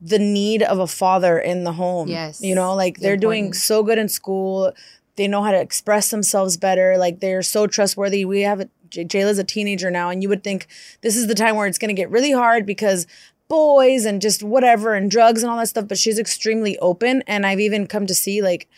[0.00, 2.08] the need of a father in the home.
[2.08, 2.40] Yes.
[2.40, 4.72] you know, like they're doing so good in school.
[5.16, 6.96] They know how to express themselves better.
[6.96, 8.24] Like they're so trustworthy.
[8.24, 10.66] We have a J- Jayla's a teenager now, and you would think
[11.02, 13.06] this is the time where it's going to get really hard because
[13.48, 15.88] boys and just whatever and drugs and all that stuff.
[15.88, 18.68] But she's extremely open, and I've even come to see like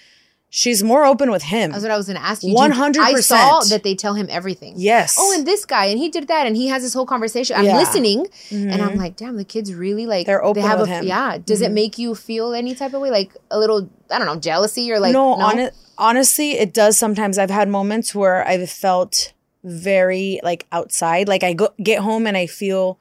[0.50, 1.70] she's more open with him.
[1.72, 2.54] That's what I was to ask you.
[2.54, 2.96] 100%.
[2.98, 4.74] I saw that they tell him everything.
[4.76, 5.16] Yes.
[5.18, 7.57] Oh, and this guy, and he did that, and he has this whole conversation.
[7.57, 7.76] I'm Yeah.
[7.76, 8.98] listening, and I'm mm-hmm.
[8.98, 10.26] like, damn, the kids really like.
[10.26, 11.07] They're open they have with a, him.
[11.07, 11.38] Yeah.
[11.38, 11.74] Does it mm-hmm.
[11.74, 15.00] make you feel any type of way, like a little, I don't know, jealousy or
[15.00, 15.12] like?
[15.12, 17.38] no, hone- honestly, it does sometimes.
[17.38, 19.33] I've had moments where I've felt
[19.64, 21.28] very like outside.
[21.28, 22.98] Like I go get home and I feel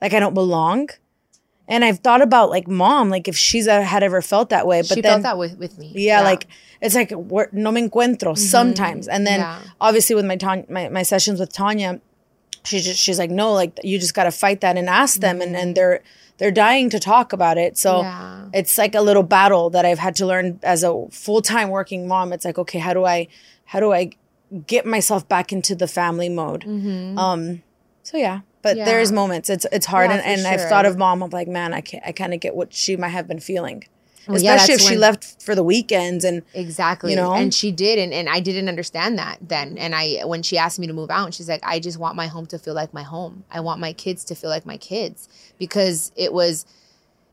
[0.00, 0.88] like I don't belong.
[1.70, 4.80] And I've thought about like mom, like if she's uh, had ever felt that way.
[4.80, 5.92] But she then, felt that with, with me.
[5.94, 6.46] yeah, like
[6.80, 7.10] it's like
[7.52, 9.06] no me encuentro sometimes.
[9.06, 9.60] And then Yeah.
[9.80, 12.00] obviously with my, Tan- my my sessions with Tanya,
[12.64, 15.42] she just she's like no, like you just got to fight that and ask them,
[15.42, 16.00] and and they're
[16.38, 17.76] they're dying to talk about it.
[17.76, 18.48] So Yeah.
[18.54, 22.08] it's like a little battle that I've had to learn as a full time working
[22.08, 22.32] mom.
[22.32, 23.28] It's like okay, how do I
[23.66, 24.10] how do I
[24.66, 26.64] get myself back into the family mode?
[27.18, 27.62] Um,
[28.02, 28.40] so yeah.
[28.62, 28.84] But Yeah.
[28.86, 31.22] there's moments it's it's hard, Yeah, and, and I've thought of mom.
[31.22, 33.84] I'm like, man, I can't, I kind of get what she might have been feeling,
[34.26, 37.10] Well, yeah, especially if she when- left for the weekends and Exactly.
[37.12, 37.32] You know?
[37.34, 39.78] And she did and, and I didn't understand that then.
[39.78, 42.16] And I when she asked me to move out and she's like, I just want
[42.16, 43.44] my home to feel like my home.
[43.50, 45.28] I want my kids to feel like my kids.
[45.58, 46.66] Because it was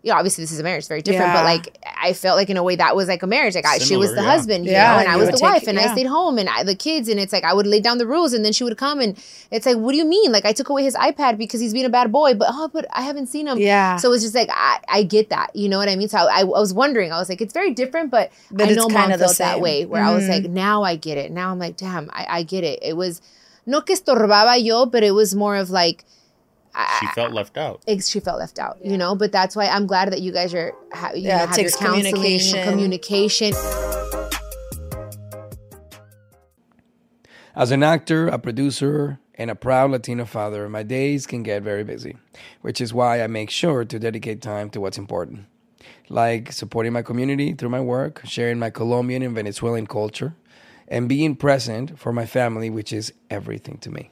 [0.05, 2.51] you know, obviously this is a marriage, it's very different, but like I felt like
[2.51, 3.55] in a way that was like a marriage.
[3.55, 4.27] Like I, she was the yeah.
[4.33, 6.47] husband, you Yeah, know, and I was the take- wife, and I stayed home, and
[6.47, 8.63] I, the kids, and it's like I would lay down the rules, and then she
[8.63, 9.17] would come, and
[9.49, 10.31] it's like, what do you mean?
[10.31, 12.85] Like I took away his iPad because he's being a bad boy, but oh, but
[12.93, 13.57] I haven't seen him.
[13.57, 13.97] Yeah.
[13.97, 16.07] So it's just like I, I get that, you know what I mean.
[16.07, 18.87] So I, I was wondering, I was like, it's very different, but, But I know
[18.87, 20.29] mom kinda felt that way, where I was Mhm.
[20.29, 21.31] like, now I get it.
[21.31, 22.77] Now I'm like, damn, I, I get it.
[22.83, 23.21] It was
[23.65, 26.05] no que estorbaba yo, but it was more of like
[26.99, 27.83] She felt left out.
[28.03, 29.15] she felt left out, you know.
[29.15, 31.69] But that's why I'm glad that you guys are, ha- you Yeah, know, have your
[31.71, 32.63] counseling, communication.
[32.63, 33.53] communication.
[37.55, 41.83] As an actor, a producer, and a proud Latino father, my days can get very
[41.83, 42.17] busy,
[42.61, 45.45] which is why I make sure to dedicate time to what's important,
[46.09, 50.35] like supporting my community through my work, sharing my Colombian and Venezuelan culture,
[50.87, 54.11] and being present for my family, which is everything to me.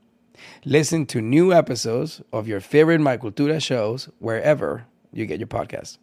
[0.65, 5.97] Listen to new episodes of your favorite My Cultura shows wherever you get your podcasts.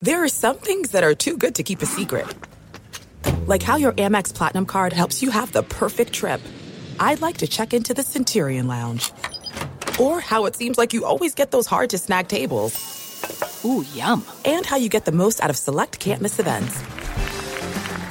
[0.00, 2.26] There are some things that are too good to keep a secret.
[3.46, 6.40] Like how your Amex Platinum card helps you have the perfect trip.
[7.00, 9.12] I'd like to check into the Centurion Lounge.
[9.98, 13.62] Or how it seems like you always get those hard to snag tables.
[13.64, 14.24] Ooh, yum.
[14.44, 16.82] And how you get the most out of select can't miss events.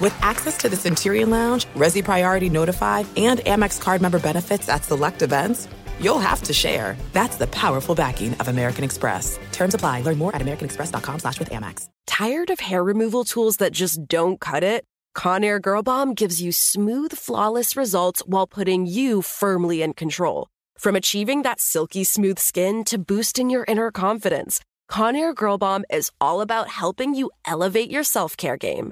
[0.01, 4.83] With access to the Centurion Lounge, Resy Priority Notified, and Amex card member benefits at
[4.83, 5.69] select events,
[6.01, 6.97] you'll have to share.
[7.13, 9.39] That's the powerful backing of American Express.
[9.53, 10.01] Terms apply.
[10.01, 11.87] Learn more at americanexpress.com slash with Amex.
[12.07, 14.83] Tired of hair removal tools that just don't cut it?
[15.15, 20.49] Conair Girl Bomb gives you smooth, flawless results while putting you firmly in control.
[20.77, 24.59] From achieving that silky smooth skin to boosting your inner confidence,
[24.91, 28.91] Conair Girl Bomb is all about helping you elevate your self-care game.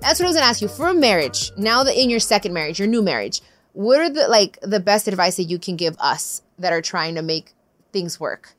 [0.00, 0.68] That's what I was gonna ask you.
[0.68, 3.40] For a marriage, now that in your second marriage, your new marriage,
[3.72, 7.14] what are the like the best advice that you can give us that are trying
[7.16, 7.52] to make
[7.92, 8.54] things work?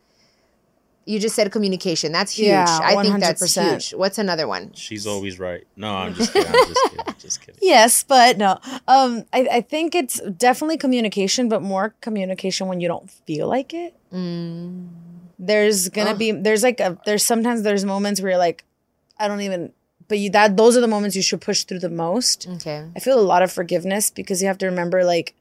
[1.06, 2.12] You just said communication.
[2.12, 2.50] That's huge.
[2.50, 3.96] Yeah, I think that's huge.
[3.96, 4.74] What's another one?
[4.74, 5.66] She's always right.
[5.76, 6.52] No, I'm just kidding.
[6.54, 7.16] I'm just kidding.
[7.18, 7.60] Just kidding.
[7.64, 8.60] Yes, but no.
[8.88, 13.74] Um, I, I think it's definitely communication, but more communication when you don't feel like
[13.74, 13.96] it.
[15.40, 18.64] There's gonna be there's like a there's sometimes there's moments where you're like,
[19.18, 19.74] I don't even.
[20.10, 22.48] But you that those are the moments you should push through the most.
[22.56, 22.86] Okay.
[22.96, 25.36] I feel a lot of forgiveness because you have to remember like.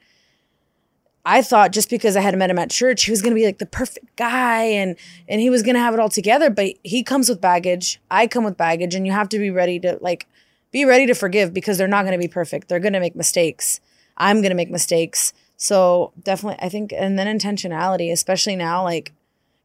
[1.25, 3.59] I thought just because I had met him at church, he was gonna be like
[3.59, 4.97] the perfect guy and
[5.29, 6.49] and he was gonna have it all together.
[6.49, 8.01] But he comes with baggage.
[8.11, 10.27] I come with baggage, and you have to be ready to like
[10.71, 12.69] be ready to forgive because they're not gonna be perfect.
[12.69, 13.81] They're gonna make mistakes.
[14.17, 15.33] I'm gonna make mistakes.
[15.57, 19.13] So definitely, I think, and then intentionality, especially now, like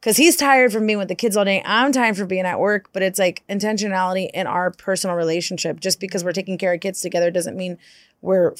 [0.03, 1.61] because he's tired from being with the kids all day.
[1.63, 5.79] I'm tired from being at work, but it's like intentionality in our personal relationship.
[5.79, 7.77] Just because we're taking care of kids together doesn't mean
[8.21, 8.53] we're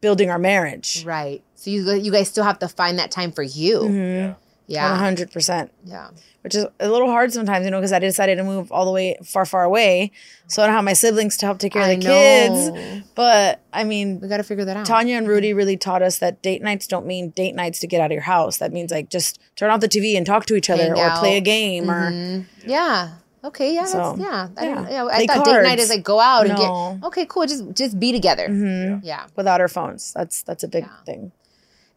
[0.00, 1.02] building our marriage.
[1.04, 1.42] Right.
[1.56, 3.80] So you you guys still have to find that time for you.
[3.80, 3.96] Mm-hmm.
[3.96, 4.34] Yeah.
[4.70, 5.70] Hundred percent.
[5.84, 6.08] Yeah.
[6.42, 8.90] Which is a little hard sometimes, you know, because I decided to move all the
[8.90, 10.10] way far, far away,
[10.46, 12.72] so I don't have my siblings to help take care of the know.
[12.74, 13.04] kids.
[13.14, 14.84] But I mean, We got to figure that out.
[14.84, 18.02] Tanya and Rudy really taught us that date nights don't mean date nights to get
[18.02, 18.58] out of your house.
[18.58, 21.16] That means like just turn off the TV and talk to each other Hang or
[21.18, 22.44] play a game or Mhm.
[22.66, 23.12] Yeah.
[23.42, 23.74] Okay.
[23.74, 23.84] Yeah.
[23.86, 24.48] So, that's, yeah.
[24.56, 24.90] I, yeah.
[24.90, 26.98] yeah, I thought date night is like go out and No.
[27.00, 27.06] get.
[27.08, 27.26] Okay.
[27.26, 27.46] Cool.
[27.46, 28.48] Just just be together.
[28.48, 29.00] Mhm.
[29.02, 29.26] Yeah.
[29.34, 30.12] without our phones.
[30.14, 31.04] That's that's a big Yeah.
[31.06, 31.32] thing.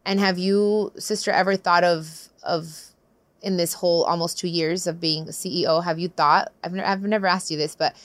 [0.05, 2.79] And have you, sister, ever thought of of
[3.41, 5.83] in this whole almost two years of being CEO?
[5.83, 6.51] Have you thought?
[6.63, 7.95] I've never, I've never asked you this, but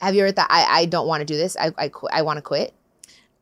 [0.00, 1.56] have you ever thought I, I don't want to do this?
[1.56, 2.74] I I, qu- I want to quit.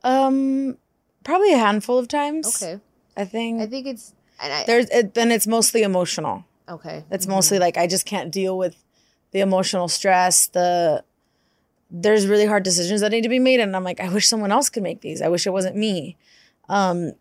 [0.05, 0.77] Um,
[1.25, 2.63] probably a handful of times.
[2.63, 2.81] Okay.
[3.17, 6.45] I think I think it's and I there's it, then it's mostly emotional.
[6.69, 7.05] okay.
[7.11, 8.77] It's mostly like I just can't deal with
[9.33, 10.47] the emotional stress.
[10.49, 11.05] The
[11.91, 14.53] there's really hard decisions that need to be made, and I'm like, I wish someone
[14.53, 15.21] else could make these.
[15.21, 16.17] I wish it wasn't me.
[16.69, 17.13] Um,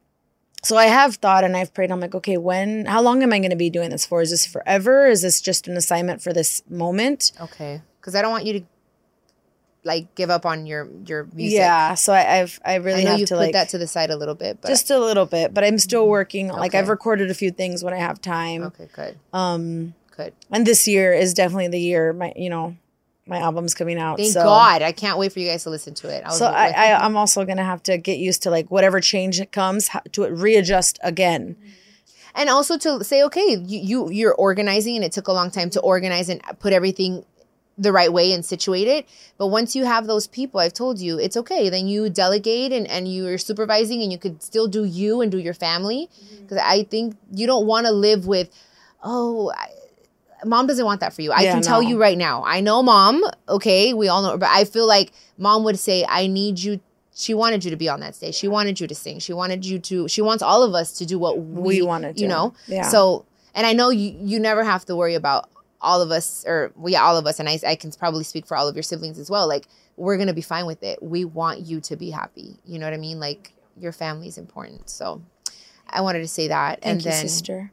[0.64, 1.92] so I have thought and I've prayed.
[1.92, 2.86] I'm like, okay, when?
[2.86, 4.22] How long am I going to be doing this for?
[4.22, 5.08] Is this forever?
[5.08, 7.32] Is this just an assignment for this moment?
[7.40, 7.82] Okay.
[8.00, 8.66] Because I don't want you to
[9.86, 11.58] like give up on your your music.
[11.58, 11.94] Yeah.
[11.94, 13.88] So I, I've I really I know have you to put like that to the
[13.88, 16.50] side a little bit, but just a little bit, but I'm still working.
[16.50, 18.64] Like I've recorded a few things when I have time.
[18.64, 20.34] okay, good, Um, good.
[20.52, 22.76] and this year is definitely the year my you know
[23.30, 24.18] my album's coming out.
[24.18, 24.44] Thank so.
[24.44, 24.82] God.
[24.82, 26.24] I can't wait for you guys to listen to it.
[26.26, 29.40] I so I, I, I'm also gonna have to get used to like whatever change
[29.52, 31.56] comes to readjust again.
[32.36, 35.70] and also to say, okay, you, you you're organizing, and it took a long time
[35.72, 37.24] to organize and put everything
[37.78, 39.08] the right way and situate it.
[39.38, 41.70] But once you have those people, I've told you, it's okay.
[41.70, 45.38] Then you delegate and, and you're supervising and you could still do you and do
[45.38, 46.10] your family.
[46.12, 46.42] Mm-hmm.
[46.42, 48.50] Because I think you don't want to live with,
[49.02, 49.70] oh, I,
[50.46, 51.32] mom doesn't want that for you.
[51.32, 51.90] I Yeah, can tell no.
[51.90, 52.44] you right now.
[52.46, 56.28] I know mom, okay, we all know, but I feel like mom would say, I
[56.28, 56.80] need you.
[57.16, 58.36] She wanted you to be on that stage.
[58.36, 59.20] She wanted you to sing.
[59.20, 62.14] She wanted you to, she wants all of us to do what we, We wanna
[62.14, 62.22] do.
[62.22, 62.54] You know?
[62.68, 62.88] Yeah.
[62.88, 65.50] So, and I know you, you never have to worry about
[65.82, 68.56] all of us, or we all of us, and I, I can probably speak for
[68.56, 69.48] all of your siblings as well.
[69.48, 71.02] Like, we're going to be fine with it.
[71.02, 72.58] We want you to be happy.
[72.66, 73.20] You know what I mean?
[73.20, 74.90] Like, your family is important.
[74.90, 75.22] So,
[75.90, 76.82] I wanted to say that.
[76.82, 77.72] Thank and you, then, sister.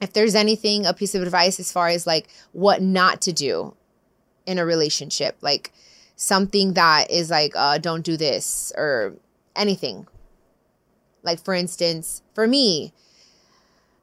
[0.00, 3.74] If there's anything, a piece of advice as far as like what not to do
[4.46, 5.72] in a relationship, like
[6.16, 9.14] something that is like, uh, don't do this or
[9.56, 10.06] anything.
[11.22, 12.92] Like, for instance, for me,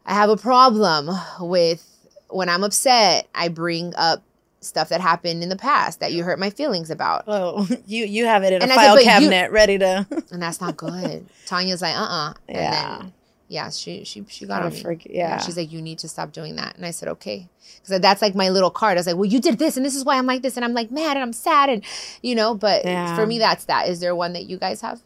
[0.05, 1.89] I have a problem with
[2.29, 4.21] when I'm upset, I bring up
[4.61, 7.23] stuff that happened in the past that you hurt my feelings about.
[7.27, 10.05] Oh, you you have it in And a I said, file you-" cabinet ready to.
[10.31, 11.27] And that's not good.
[11.45, 12.97] Tanya's like, uh uh And Yeah.
[12.99, 13.13] then,
[13.55, 14.83] yeah, she she she got Gotta on me.
[14.83, 15.37] forg- yeah.
[15.39, 16.75] She's like, you need to stop doing that.
[16.75, 17.47] And I said, okay.
[17.81, 18.97] Because that's like my little card.
[18.97, 20.63] I was like, well, you did this, and this is why I'm like this, and
[20.65, 21.83] I'm like mad, and I'm sad, and
[22.21, 22.53] you know.
[22.53, 23.15] But Yeah.
[23.15, 23.87] for me, that's that.
[23.87, 25.01] Is there one that you guys have?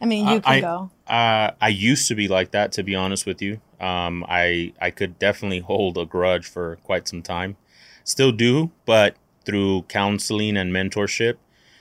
[0.00, 0.90] I mean, you can I, go.
[1.08, 3.60] Uh, I used to be like that, to be honest with you.
[3.80, 7.56] Um, I I could definitely hold a grudge for quite some time.
[8.04, 11.34] Still do, but through counseling and mentorship,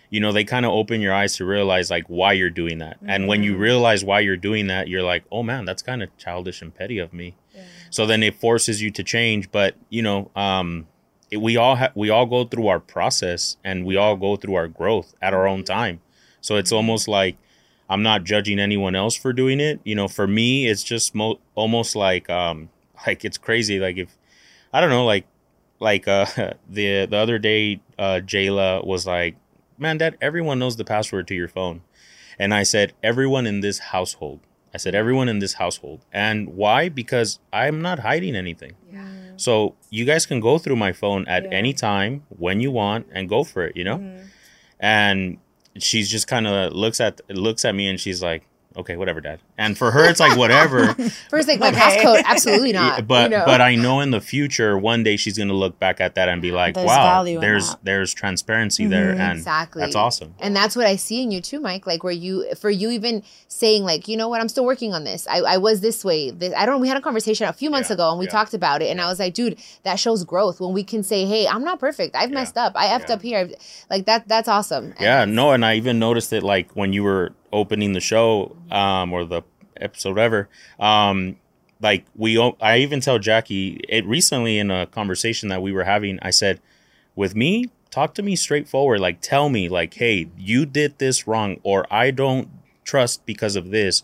[0.09, 2.97] you know, they kind of open your eyes to realize like why you're doing that.
[3.05, 6.15] And when you realize why you're doing that, you're like, oh man, that's kind of
[6.17, 7.35] childish and petty of me.
[7.89, 9.51] So then it forces you to change.
[9.51, 10.87] But you know, um,
[11.29, 14.55] it, we all ha- we all go through our process and we all go through
[14.55, 15.99] our growth at our own time.
[16.41, 17.37] So it's almost like
[17.89, 19.79] I'm not judging anyone else for doing it.
[19.83, 22.69] You know, for me, it's just mo- almost like um
[23.07, 23.79] like it's crazy.
[23.79, 24.15] Like if
[24.71, 25.25] I don't know, like
[25.79, 26.25] like uh
[26.69, 29.35] the the other day, uh Jayla was like,
[29.77, 31.81] "Man, Dad, everyone knows the password to your phone,"
[32.39, 34.41] and I said, "Everyone in this household."
[34.73, 36.89] I said, "Everyone in this household," and why?
[36.89, 38.73] Because I'm not hiding anything.
[38.91, 39.07] Yeah.
[39.37, 43.29] So you guys can go through my phone at any time when you want and
[43.29, 43.97] go for it, you know?
[43.97, 44.25] Mm-hmm.
[44.79, 45.37] And
[45.77, 48.43] she's just kind of looks at looks at me and she's like,
[48.75, 50.93] "Okay, whatever, dad." And for her it's like whatever.
[51.29, 53.07] First, like my passcode, absolutely not.
[53.07, 53.43] but you know?
[53.45, 56.29] but I know in the future one day she's going to look back at that
[56.29, 57.83] and be like, There's "Wow, value there's that.
[57.83, 59.81] there's transparency there and Exactly.
[59.81, 61.87] that's awesome." And that's what I see in you too, Mike.
[61.87, 65.03] Like where you, for you, even saying like, you know what, I'm still working on
[65.05, 65.27] this.
[65.27, 66.29] I, I was this way.
[66.29, 66.75] This, I don't.
[66.75, 66.81] Know.
[66.81, 68.31] We had a conversation a few months Yeah, ago, and we yeah.
[68.31, 68.89] talked about it.
[68.91, 71.79] And I was like, dude, that shows growth when we can say, hey, I'm not
[71.79, 72.15] perfect.
[72.15, 72.73] I've messed up.
[72.75, 73.15] I effed Yeah.
[73.15, 73.49] up here.
[73.89, 74.27] Like that.
[74.27, 74.91] That's awesome.
[74.91, 78.55] And Yeah, no, and I even noticed it like when you were opening the show,
[78.69, 79.41] um, or the
[79.81, 80.49] episode, whatever.
[80.79, 81.37] Um,
[81.81, 86.19] like we, I even tell Jacqie it recently in a conversation that we were having.
[86.21, 86.59] I said,
[87.15, 88.99] with me, talk to me straightforward.
[88.99, 92.49] Like, tell me, like, hey, you did this wrong, or I don't
[92.83, 94.03] trust because of this.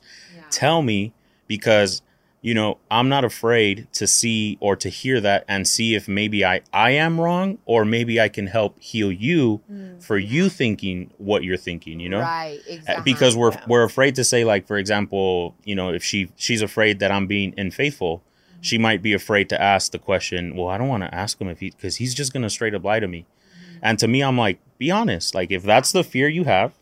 [0.50, 1.14] Tell me
[1.48, 2.02] because
[2.44, 6.46] you know i'm not afraid to see or to hear that and see if maybe
[6.46, 11.10] i i am wrong or maybe i can help heal you mm, for you thinking
[11.18, 12.20] what you're thinking you know?
[12.20, 12.60] Right.
[12.70, 13.14] Uh, Exactly.
[13.14, 17.00] because we're we're afraid to say like for example you know if she she's afraid
[17.00, 18.62] that i'm being unfaithful mm-hmm.
[18.62, 21.48] she might be afraid to ask the question well i don't want to ask him
[21.48, 23.26] if he because he's just gonna straight up lie to me.
[23.26, 23.80] Mm-hmm.
[23.82, 25.34] And to me i'm like be honest.
[25.34, 26.74] Like if that's the fear you have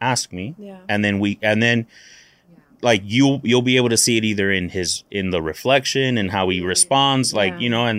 [0.00, 0.54] ask me.
[0.58, 0.78] Yeah.
[0.88, 1.86] and then we and then
[2.90, 6.30] like you you'll be able to see it either in his in the reflection and
[6.36, 7.64] how he responds like Yeah.
[7.64, 7.98] you know and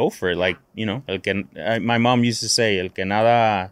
[0.00, 1.32] go for it like you know el que,
[1.68, 3.70] uh, my mom used to say el que nada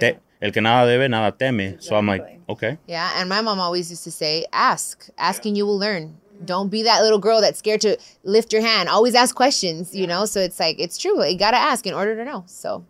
[0.00, 0.08] te,
[0.42, 3.86] el que nada debe nada teme so i'm like okay Yeah, and my mom always
[3.94, 4.94] used to say, "Ask,
[5.30, 6.04] asking you will learn."
[6.52, 7.92] Don't be that little girl that's scared to
[8.24, 8.88] lift your hand.
[8.88, 10.22] Always ask questions, you know?
[10.32, 11.16] So it's like, it's true.
[11.32, 12.40] You got to ask in order to know.
[12.62, 12.82] So,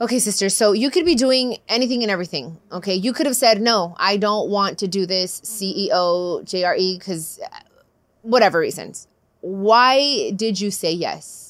[0.00, 0.48] okay, sister.
[0.48, 2.58] So you could be doing anything and everything.
[2.72, 2.94] Okay.
[2.94, 7.40] You could have said, no, I don't want to do this CEO, JRE, because
[8.22, 9.08] whatever reasons.
[9.40, 11.46] Why did you say yes?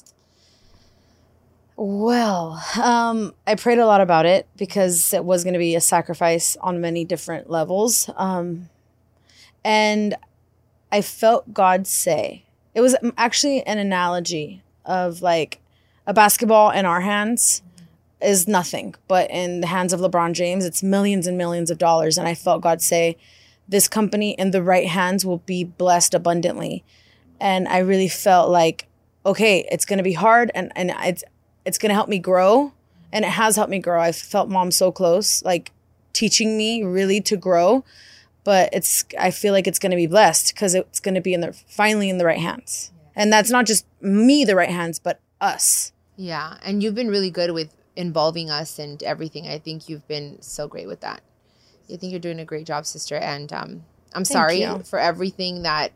[1.75, 5.81] Well, um, I prayed a lot about it because it was going to be a
[5.81, 8.09] sacrifice on many different levels.
[8.15, 8.69] Um,
[9.63, 10.15] and
[10.91, 15.59] I felt God say, it was actually an analogy of like
[16.07, 17.61] a basketball in our hands
[18.21, 22.17] is nothing, but in the hands of LeBron James, it's millions and millions of dollars.
[22.17, 23.17] And I felt God say,
[23.67, 26.83] this company in the right hands will be blessed abundantly.
[27.39, 28.87] And I really felt like,
[29.25, 31.23] okay, it's going to be hard and, and it's,
[31.65, 32.71] it's going to help me grow.
[33.11, 34.01] And it has helped me grow.
[34.01, 35.71] I've felt mom so close, like
[36.13, 37.83] teaching me really to grow.
[38.43, 41.33] But it's, I feel like it's going to be blessed because it's going to be
[41.33, 42.91] in the, finally in the right hands.
[43.15, 45.91] And that's not just me, the right hands, but us.
[46.15, 46.57] Yeah.
[46.63, 49.47] And you've been really good with involving us and everything.
[49.47, 51.21] I think you've been so great with that.
[51.91, 53.15] I think you're doing a great job, sister.
[53.15, 53.83] And um,
[54.13, 54.79] I'm sorry you.
[54.85, 55.91] for everything that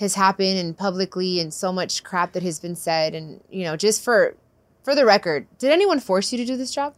[0.00, 3.14] has happened and publicly and so much crap that has been said.
[3.14, 4.34] And, you know, just for
[4.82, 6.94] for the record, did anyone force you to do this job?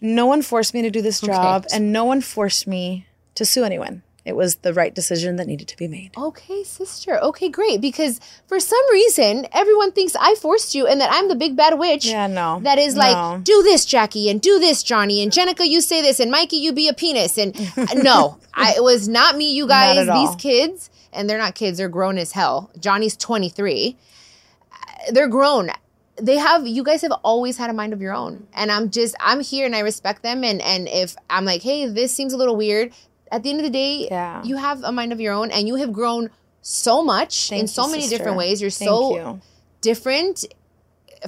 [0.00, 1.30] No one forced me to do this Okay.
[1.30, 4.02] job, and no one forced me to sue anyone.
[4.24, 6.10] It was the right decision that needed to be made.
[6.16, 7.18] Okay, sister.
[7.22, 7.80] Okay, great.
[7.80, 11.78] Because for some reason, everyone thinks I forced you and that I'm the big bad
[11.78, 12.06] witch.
[12.06, 12.60] Yeah, no.
[12.62, 13.00] That is No.
[13.00, 16.56] like, do this, Jacqie, and do this, Johnny, and Jenicka, you say this, and Mikey,
[16.56, 17.38] you be a penis.
[17.38, 17.54] And
[18.02, 20.06] no, I, it was not me, you guys.
[20.06, 22.70] These kids, and they're not kids, they're grown as hell.
[22.78, 23.96] Johnny's 23.
[24.72, 24.76] Uh,
[25.12, 25.70] They're grown.
[26.16, 28.46] They have, you guys have always had a mind of your own.
[28.52, 30.44] And I'm just, I'm here and I respect them.
[30.44, 32.92] And, and if I'm like, hey, this seems a little weird,
[33.30, 34.42] at the end of the day, Yeah.
[34.44, 36.30] you have a mind of your own and you have grown
[36.62, 38.18] so much Thank in so you, many sister.
[38.18, 38.60] different ways.
[38.60, 39.40] You're Thank so you.
[39.80, 40.44] different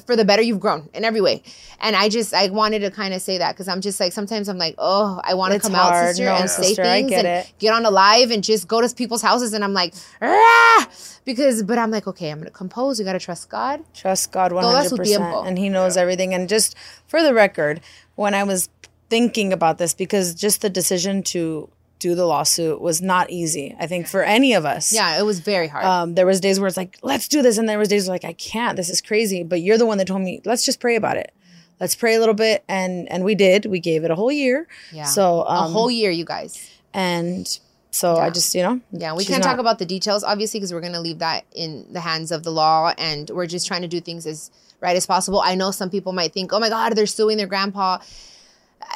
[0.07, 1.43] for the better you've grown in every way.
[1.79, 4.49] And I just I wanted to kind of say that because I'm just like sometimes
[4.49, 5.95] I'm like, oh, I want to come hard.
[5.95, 7.53] out, sister, No, and sister, say things get and it.
[7.59, 9.93] get on a live and just go to people's houses, and I'm like,
[10.23, 10.89] ah,
[11.27, 12.99] because but I'm like, okay, I'm gonna compose.
[12.99, 13.85] You gotta trust God.
[13.93, 15.05] Trust God Todo a su 100%.
[15.05, 15.43] tiempo.
[15.43, 16.33] And He knows everything.
[16.33, 16.75] And just
[17.07, 17.83] for the record,
[18.15, 18.71] when I was
[19.11, 21.69] thinking about this, because just the decision to
[22.03, 24.93] do the lawsuit was not easy, I think, for any of us.
[24.93, 25.85] Yeah, it was very hard.
[25.85, 27.57] Um, there was days where it's like, let's do this.
[27.59, 29.45] And there was days where like, I can't, this is crazy.
[29.45, 31.33] But you're the one that told me, let's just pray about it.
[31.81, 32.65] Let's pray a little bit.
[32.69, 33.67] And and we did.
[33.67, 34.67] We gave it a whole year.
[34.93, 36.71] yeah, So a um, whole year, you guys.
[36.93, 37.47] and
[37.95, 38.81] so I just, you know.
[38.91, 41.87] Yeah, we can't talk about the details, obviously, because we're going to leave that in
[41.93, 44.51] the hands of the law, and we're just trying to do things as
[44.81, 45.41] right as possible.
[45.41, 47.99] I know some people might think, "Oh my God, they're suing their grandpa."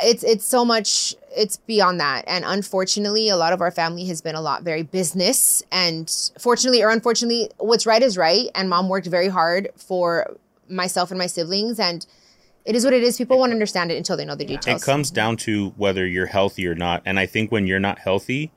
[0.02, 1.14] It's it's so much.
[1.36, 4.82] It's beyond that, and unfortunately, a lot of our family has been a lot very
[4.82, 8.48] business, and fortunately or unfortunately, what's right is right.
[8.54, 10.36] And mom worked very hard for
[10.68, 12.06] myself and my siblings, and
[12.64, 13.16] it is what it is.
[13.16, 14.82] People won't understand it until they know the details.
[14.82, 17.02] It comes down to whether you're healthy or not.
[17.04, 18.52] And I think when you're not healthy,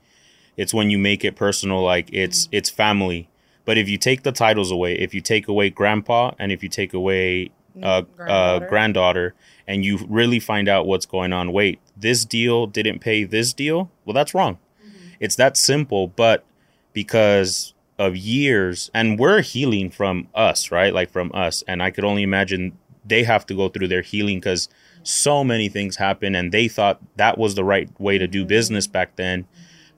[0.57, 3.29] it's when you make it personal like it's it's family.
[3.65, 6.69] But if you take the titles away, if you take away grandpa and if you
[6.69, 7.51] take away
[7.81, 9.35] uh, uh, granddaughter
[9.69, 13.91] and you really find out what's going on, wait, this deal didn't pay this deal?
[14.03, 14.57] Well, that's wrong.
[14.83, 15.09] Mm-hmm.
[15.19, 16.43] It's that simple, but
[16.91, 20.91] because of years and we're healing from us, right?
[20.91, 21.63] Like from us.
[21.67, 24.69] And I could only imagine they have to go through their healing because
[25.03, 28.47] so many things happen and they thought that was the right way to do mm-hmm.
[28.47, 29.45] business back then.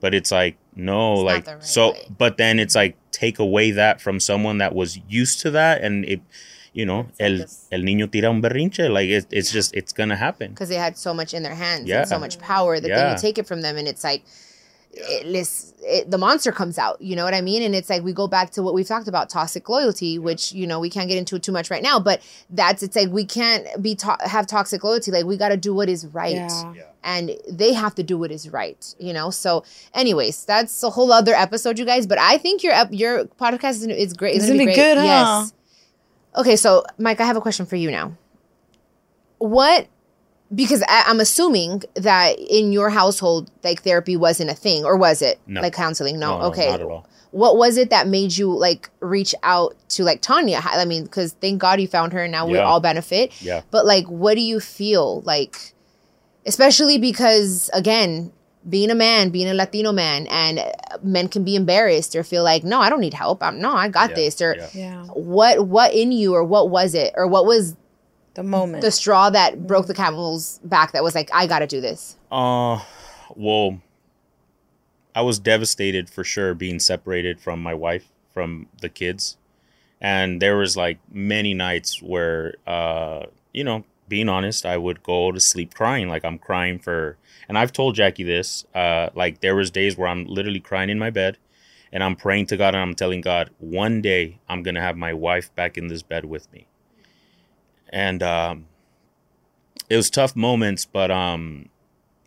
[0.00, 2.08] But it's like, no, not like, right so, way.
[2.18, 6.04] but then it's like, take away that from someone that was used to that and
[6.04, 6.20] it,
[6.72, 8.88] you know, el, el niño tira un berrinche.
[8.90, 10.50] Like, it, it's just, it's going to happen.
[10.50, 12.00] because they had so much in their hands Yeah.
[12.00, 13.12] and so much power that then Yeah.
[13.12, 14.22] you take it from them and it's like
[14.94, 18.02] it, lis- it, the monster comes out you know what i mean and it's like
[18.02, 21.08] we go back to what we've talked about toxic loyalty which you know we can't
[21.08, 22.20] get into it too much right now but
[22.50, 25.72] that's it's like we can't be to- have toxic loyalty like we got to do
[25.72, 26.82] what is right Yeah.
[27.02, 29.64] and they have to do what is right you know so
[29.94, 33.76] anyways that's a whole other episode you guys but i think your ep- your podcast
[33.76, 34.94] is, is great It's gonna gonna be great.
[34.94, 35.04] good, huh?
[35.04, 35.52] yes
[36.36, 38.12] okay so mike i have a question for you now
[39.38, 39.86] what
[40.54, 45.22] because I, I'm assuming that in your household, like therapy wasn't a thing, or was
[45.22, 45.40] it?
[45.46, 45.60] No.
[45.62, 46.18] Like counseling?
[46.18, 46.38] No.
[46.38, 46.68] No, okay.
[46.70, 47.06] not at all.
[47.30, 50.60] What was it that made you like reach out to like Tanya?
[50.62, 52.64] I mean, because thank God you found her, and now we Yeah.
[52.64, 53.32] all benefit.
[53.40, 53.62] Yeah.
[53.70, 55.72] But like, what do you feel like,
[56.44, 58.32] especially because again,
[58.68, 60.70] being a man, being a Latino man, and uh,
[61.02, 63.42] men can be embarrassed or feel like, no, I don't need help.
[63.42, 64.40] I'm no, I got Yeah, this.
[64.40, 64.68] Or yeah.
[64.74, 65.04] Yeah.
[65.06, 67.76] what, what in you, or what was it, or what was
[68.34, 68.82] The moment.
[68.82, 72.16] the straw that broke the camel's back that was like, I got to do this?
[72.30, 72.80] Uh,
[73.34, 73.80] well,
[75.14, 79.36] I was devastated for sure being separated from my wife, from the kids.
[80.00, 85.32] And there was like many nights where, uh, you know, being honest, I would go
[85.32, 86.06] to sleep crying.
[86.06, 87.16] Like I'm crying for,
[87.48, 90.98] and I've told Jacqie this, uh, like there was days where I'm literally crying in
[90.98, 91.38] my bed
[91.90, 95.14] and I'm praying to God and I'm telling God, one day I'm to have my
[95.14, 96.66] wife back in this bed with me.
[97.88, 98.66] And, um,
[99.88, 101.70] it was tough moments, but, um,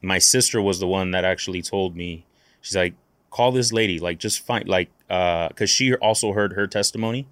[0.02, 2.26] my sister was the one that actually told me
[2.62, 2.96] she's like
[3.30, 7.28] call this lady like just find like uh because she also heard her testimony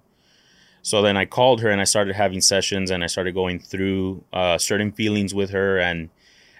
[0.84, 4.22] so then i called her and i started having sessions and i started going through
[4.32, 6.10] uh certain feelings with her and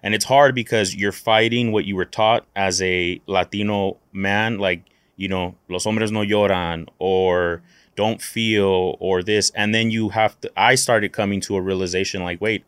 [0.02, 4.82] and it's hard because you're fighting what you were taught as a latino man like
[5.16, 7.62] you know los hombres no lloran or
[7.94, 12.24] don't feel or this and then you have to i started coming to a realization
[12.24, 12.64] like wait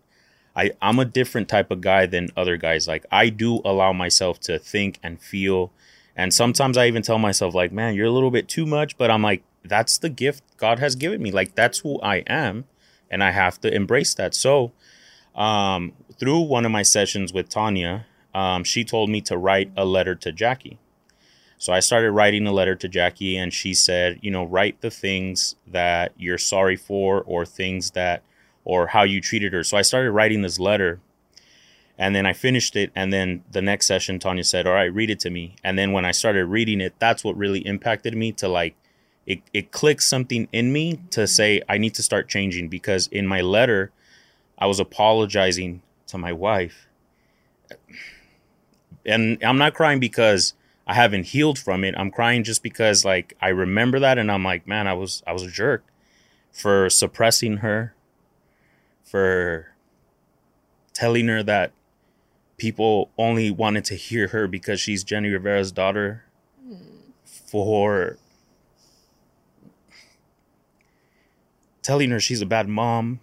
[0.56, 2.88] I, I'm a different type of guy than other guys.
[2.88, 5.70] Like I do allow myself to think and feel.
[6.16, 8.96] And sometimes I even tell myself, like, man, you're a little bit too much.
[8.96, 11.30] But I'm like, that's the gift God has given me.
[11.30, 12.64] Like that's who I am.
[13.10, 14.34] And I have to embrace that.
[14.34, 14.72] So
[15.34, 19.84] um, through one of my sessions with Tanya, um, she told me to write a
[19.84, 20.78] letter to Jacqie.
[21.58, 24.90] So I started writing a letter to Jacqie, and she said, you know, write the
[24.90, 28.22] things that you're sorry for or things that
[28.64, 29.62] or how you treated her.
[29.62, 31.00] So I started writing this letter
[31.98, 32.90] and then I finished it.
[32.94, 35.56] And then the next session, Tanya said, All right, read it to me.
[35.64, 38.76] And then when I started reading it, that's what really impacted me to like,
[39.26, 43.26] it, it clicked something in me to say, I need to start changing because in
[43.26, 43.90] my letter,
[44.58, 46.86] I was apologizing to my wife.
[49.04, 50.54] And I'm not crying because
[50.86, 51.94] I haven't healed from it.
[51.98, 55.32] I'm crying just because like I remember that and I'm like, man, I was I
[55.32, 55.84] was a jerk
[56.52, 57.94] for suppressing her
[59.04, 59.72] for
[60.92, 61.72] telling her that
[62.56, 66.24] people only wanted to hear her because she's Jenni Rivera's daughter.
[66.64, 66.76] Hmm.
[67.24, 68.18] For
[71.86, 73.20] telling her she's a bad mom,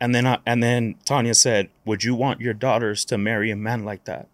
[0.00, 3.56] And then I, and then Tanya said, "Would you want your daughters to marry a
[3.56, 4.28] man like that?"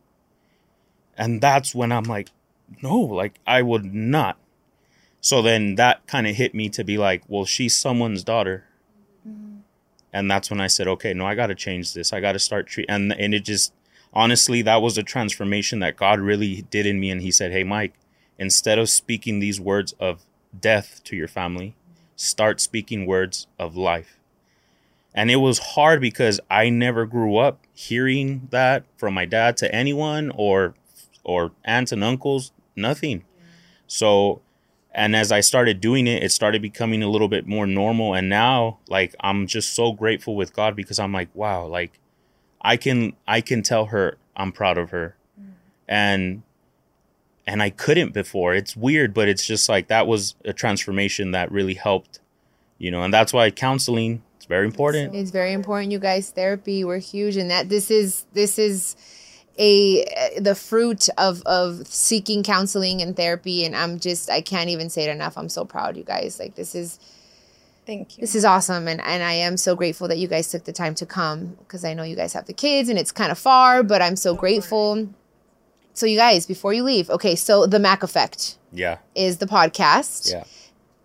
[1.16, 2.28] And that's when I'm like,
[2.82, 4.36] "No, like I would not."
[5.22, 8.64] So then that kind of hit me to be like, "Well, she's someone's daughter."
[9.26, 9.60] Mm-hmm.
[10.12, 12.12] And that's when I said, "Okay, no, I got to change this.
[12.12, 13.72] I got to start treat." And and it just
[14.12, 17.10] honestly, that was a transformation that God really did in me.
[17.10, 17.94] And He said, "Hey, Mike,
[18.38, 20.26] instead of speaking these words of
[20.58, 21.74] death to your family,
[22.20, 24.18] start speaking words of life."
[25.14, 29.74] And it was hard because I never grew up hearing that from my dad to
[29.74, 30.74] anyone or
[31.24, 33.24] or aunts and uncles, nothing.
[33.86, 34.40] So
[34.92, 38.28] and as I started doing it, it started becoming a little bit more normal and
[38.28, 41.98] now like I'm just so grateful with God because I'm like, wow, like
[42.60, 45.16] I can I can tell her I'm proud of her.
[45.40, 45.50] Mm-hmm.
[45.88, 46.42] And
[47.50, 48.54] and I couldn't before.
[48.54, 52.20] It's weird, but it's just like that was a transformation that really helped,
[52.78, 55.16] you know, and that's why counseling is very important.
[55.16, 56.30] It's very important, you guys.
[56.30, 57.68] Therapy, we're huge in that.
[57.68, 58.94] This is this is
[59.58, 64.70] a uh, the fruit of of seeking counseling and therapy, and I'm just I can't
[64.70, 65.36] even say it enough.
[65.36, 66.38] I'm so proud, you guys.
[66.38, 67.00] Like this is.
[67.84, 68.20] Thank you.
[68.20, 70.94] This is awesome, and, and I am so grateful that you guys took the time
[70.96, 73.82] to come because I know you guys have the kids and it's kind of far,
[73.82, 75.08] but I'm so grateful.
[75.94, 78.98] So, you guys, before you leave, okay, so the Mac Effect Yeah.
[79.14, 80.30] is the podcast.
[80.32, 80.44] Yeah.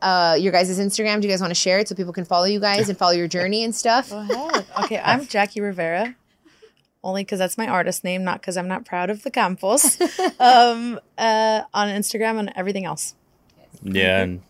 [0.01, 1.21] Uh, your guys' Instagram.
[1.21, 3.13] Do you guys want to share it so people can follow you guys and follow
[3.13, 4.09] your journey and stuff?
[4.11, 4.65] Go ahead.
[4.83, 6.15] Okay, I'm Jacqie Rivera.
[7.03, 9.99] Only because that's my artist name, not because I'm not proud of the Campos.
[10.39, 13.15] um, uh, on Instagram and everything else.
[13.81, 14.21] Yeah.
[14.21, 14.41] And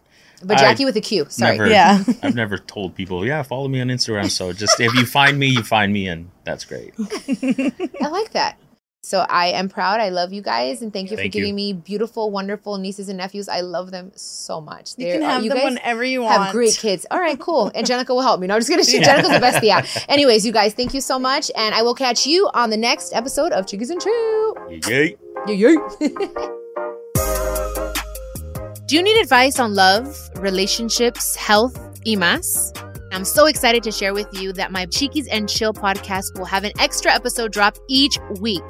[0.44, 1.26] But Jacqie with a Q.
[1.30, 1.58] Sorry.
[1.58, 2.04] Never, Yeah.
[2.24, 4.30] I've never told people, yeah, follow me on Instagram.
[4.30, 6.94] So just if you find me, you find me, and that's great.
[7.00, 8.58] I like that.
[9.06, 10.00] So I am proud.
[10.00, 11.54] I love you guys, and thank you Thank for giving you.
[11.54, 13.48] me beautiful, wonderful nieces and nephews.
[13.48, 14.94] I love them so much.
[14.98, 16.42] You They're- can uh, have them guys whenever you want.
[16.42, 17.06] Have great kids.
[17.12, 17.72] All right, cool.
[17.76, 18.48] And Jenicka will help me.
[18.48, 18.84] No, I'm just kidding.
[18.84, 19.64] She, Jenicka's the best.
[19.64, 19.86] Yeah.
[20.10, 23.14] Anyways, you guys, thank you so much, and I will catch you on the next
[23.14, 24.56] episode of Chiquis and Chill.
[24.90, 25.16] Yay.
[25.48, 25.76] Yay, yay.
[28.88, 31.78] Do you need advice on love, relationships, health,
[32.08, 32.76] y más?
[33.12, 36.64] I'm so excited to share with you that my Chiquis and Chill podcast will have
[36.64, 38.64] an extra episode drop each week.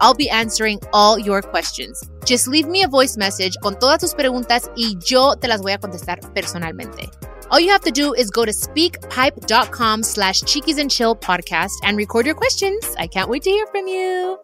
[0.00, 2.02] I'll be answering all your questions.
[2.24, 5.72] Just leave me a voice message con todas tus preguntas y yo te las voy
[5.72, 7.10] a contestar personalmente.
[7.50, 11.96] All you have to do is go to speakpipe.com slash chiquis and chill podcast and
[11.96, 12.94] record your questions.
[12.98, 14.38] I can't wait to hear from you.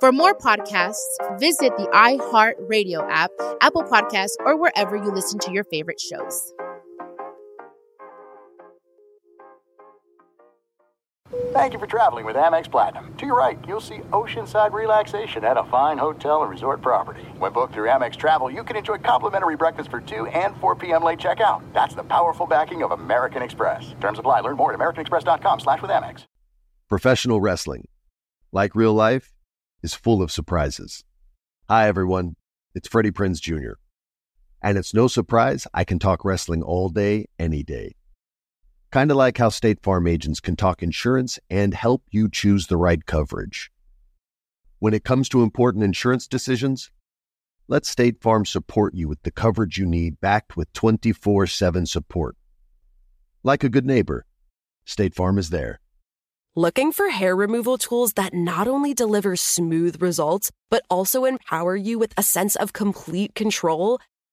[0.00, 5.64] For more podcasts, visit the iHeartRadio app, Apple Podcasts, or wherever you listen to your
[5.64, 6.52] favorite shows.
[11.58, 13.12] Thank you for traveling with Amex Platinum.
[13.16, 17.22] To your right, you'll see oceanside relaxation at a fine hotel and resort property.
[17.36, 21.02] When booked through Amex Travel, you can enjoy complimentary breakfast for 2 and 4 p.m.
[21.02, 21.60] late checkout.
[21.74, 23.92] That's the powerful backing of American Express.
[24.00, 24.38] Terms apply.
[24.38, 26.26] Learn more at americanexpress.com slash with Amex.
[26.88, 27.88] Professional wrestling,
[28.52, 29.34] like real life,
[29.82, 31.02] is full of surprises.
[31.68, 32.36] Hi, everyone.
[32.72, 33.80] It's Freddie Prinze Jr.
[34.62, 37.96] And it's no surprise I can talk wrestling all day, any day.
[38.90, 42.78] Kind of like how State Farm agents can talk insurance and help you choose the
[42.78, 43.70] right coverage.
[44.78, 46.90] When it comes to important insurance decisions,
[47.66, 52.36] let State Farm support you with the coverage you need backed with 24 7 support.
[53.42, 54.24] Like a good neighbor,
[54.86, 55.80] State Farm is there.
[56.56, 61.98] Looking for hair removal tools that not only deliver smooth results, but also empower you
[61.98, 64.00] with a sense of complete control?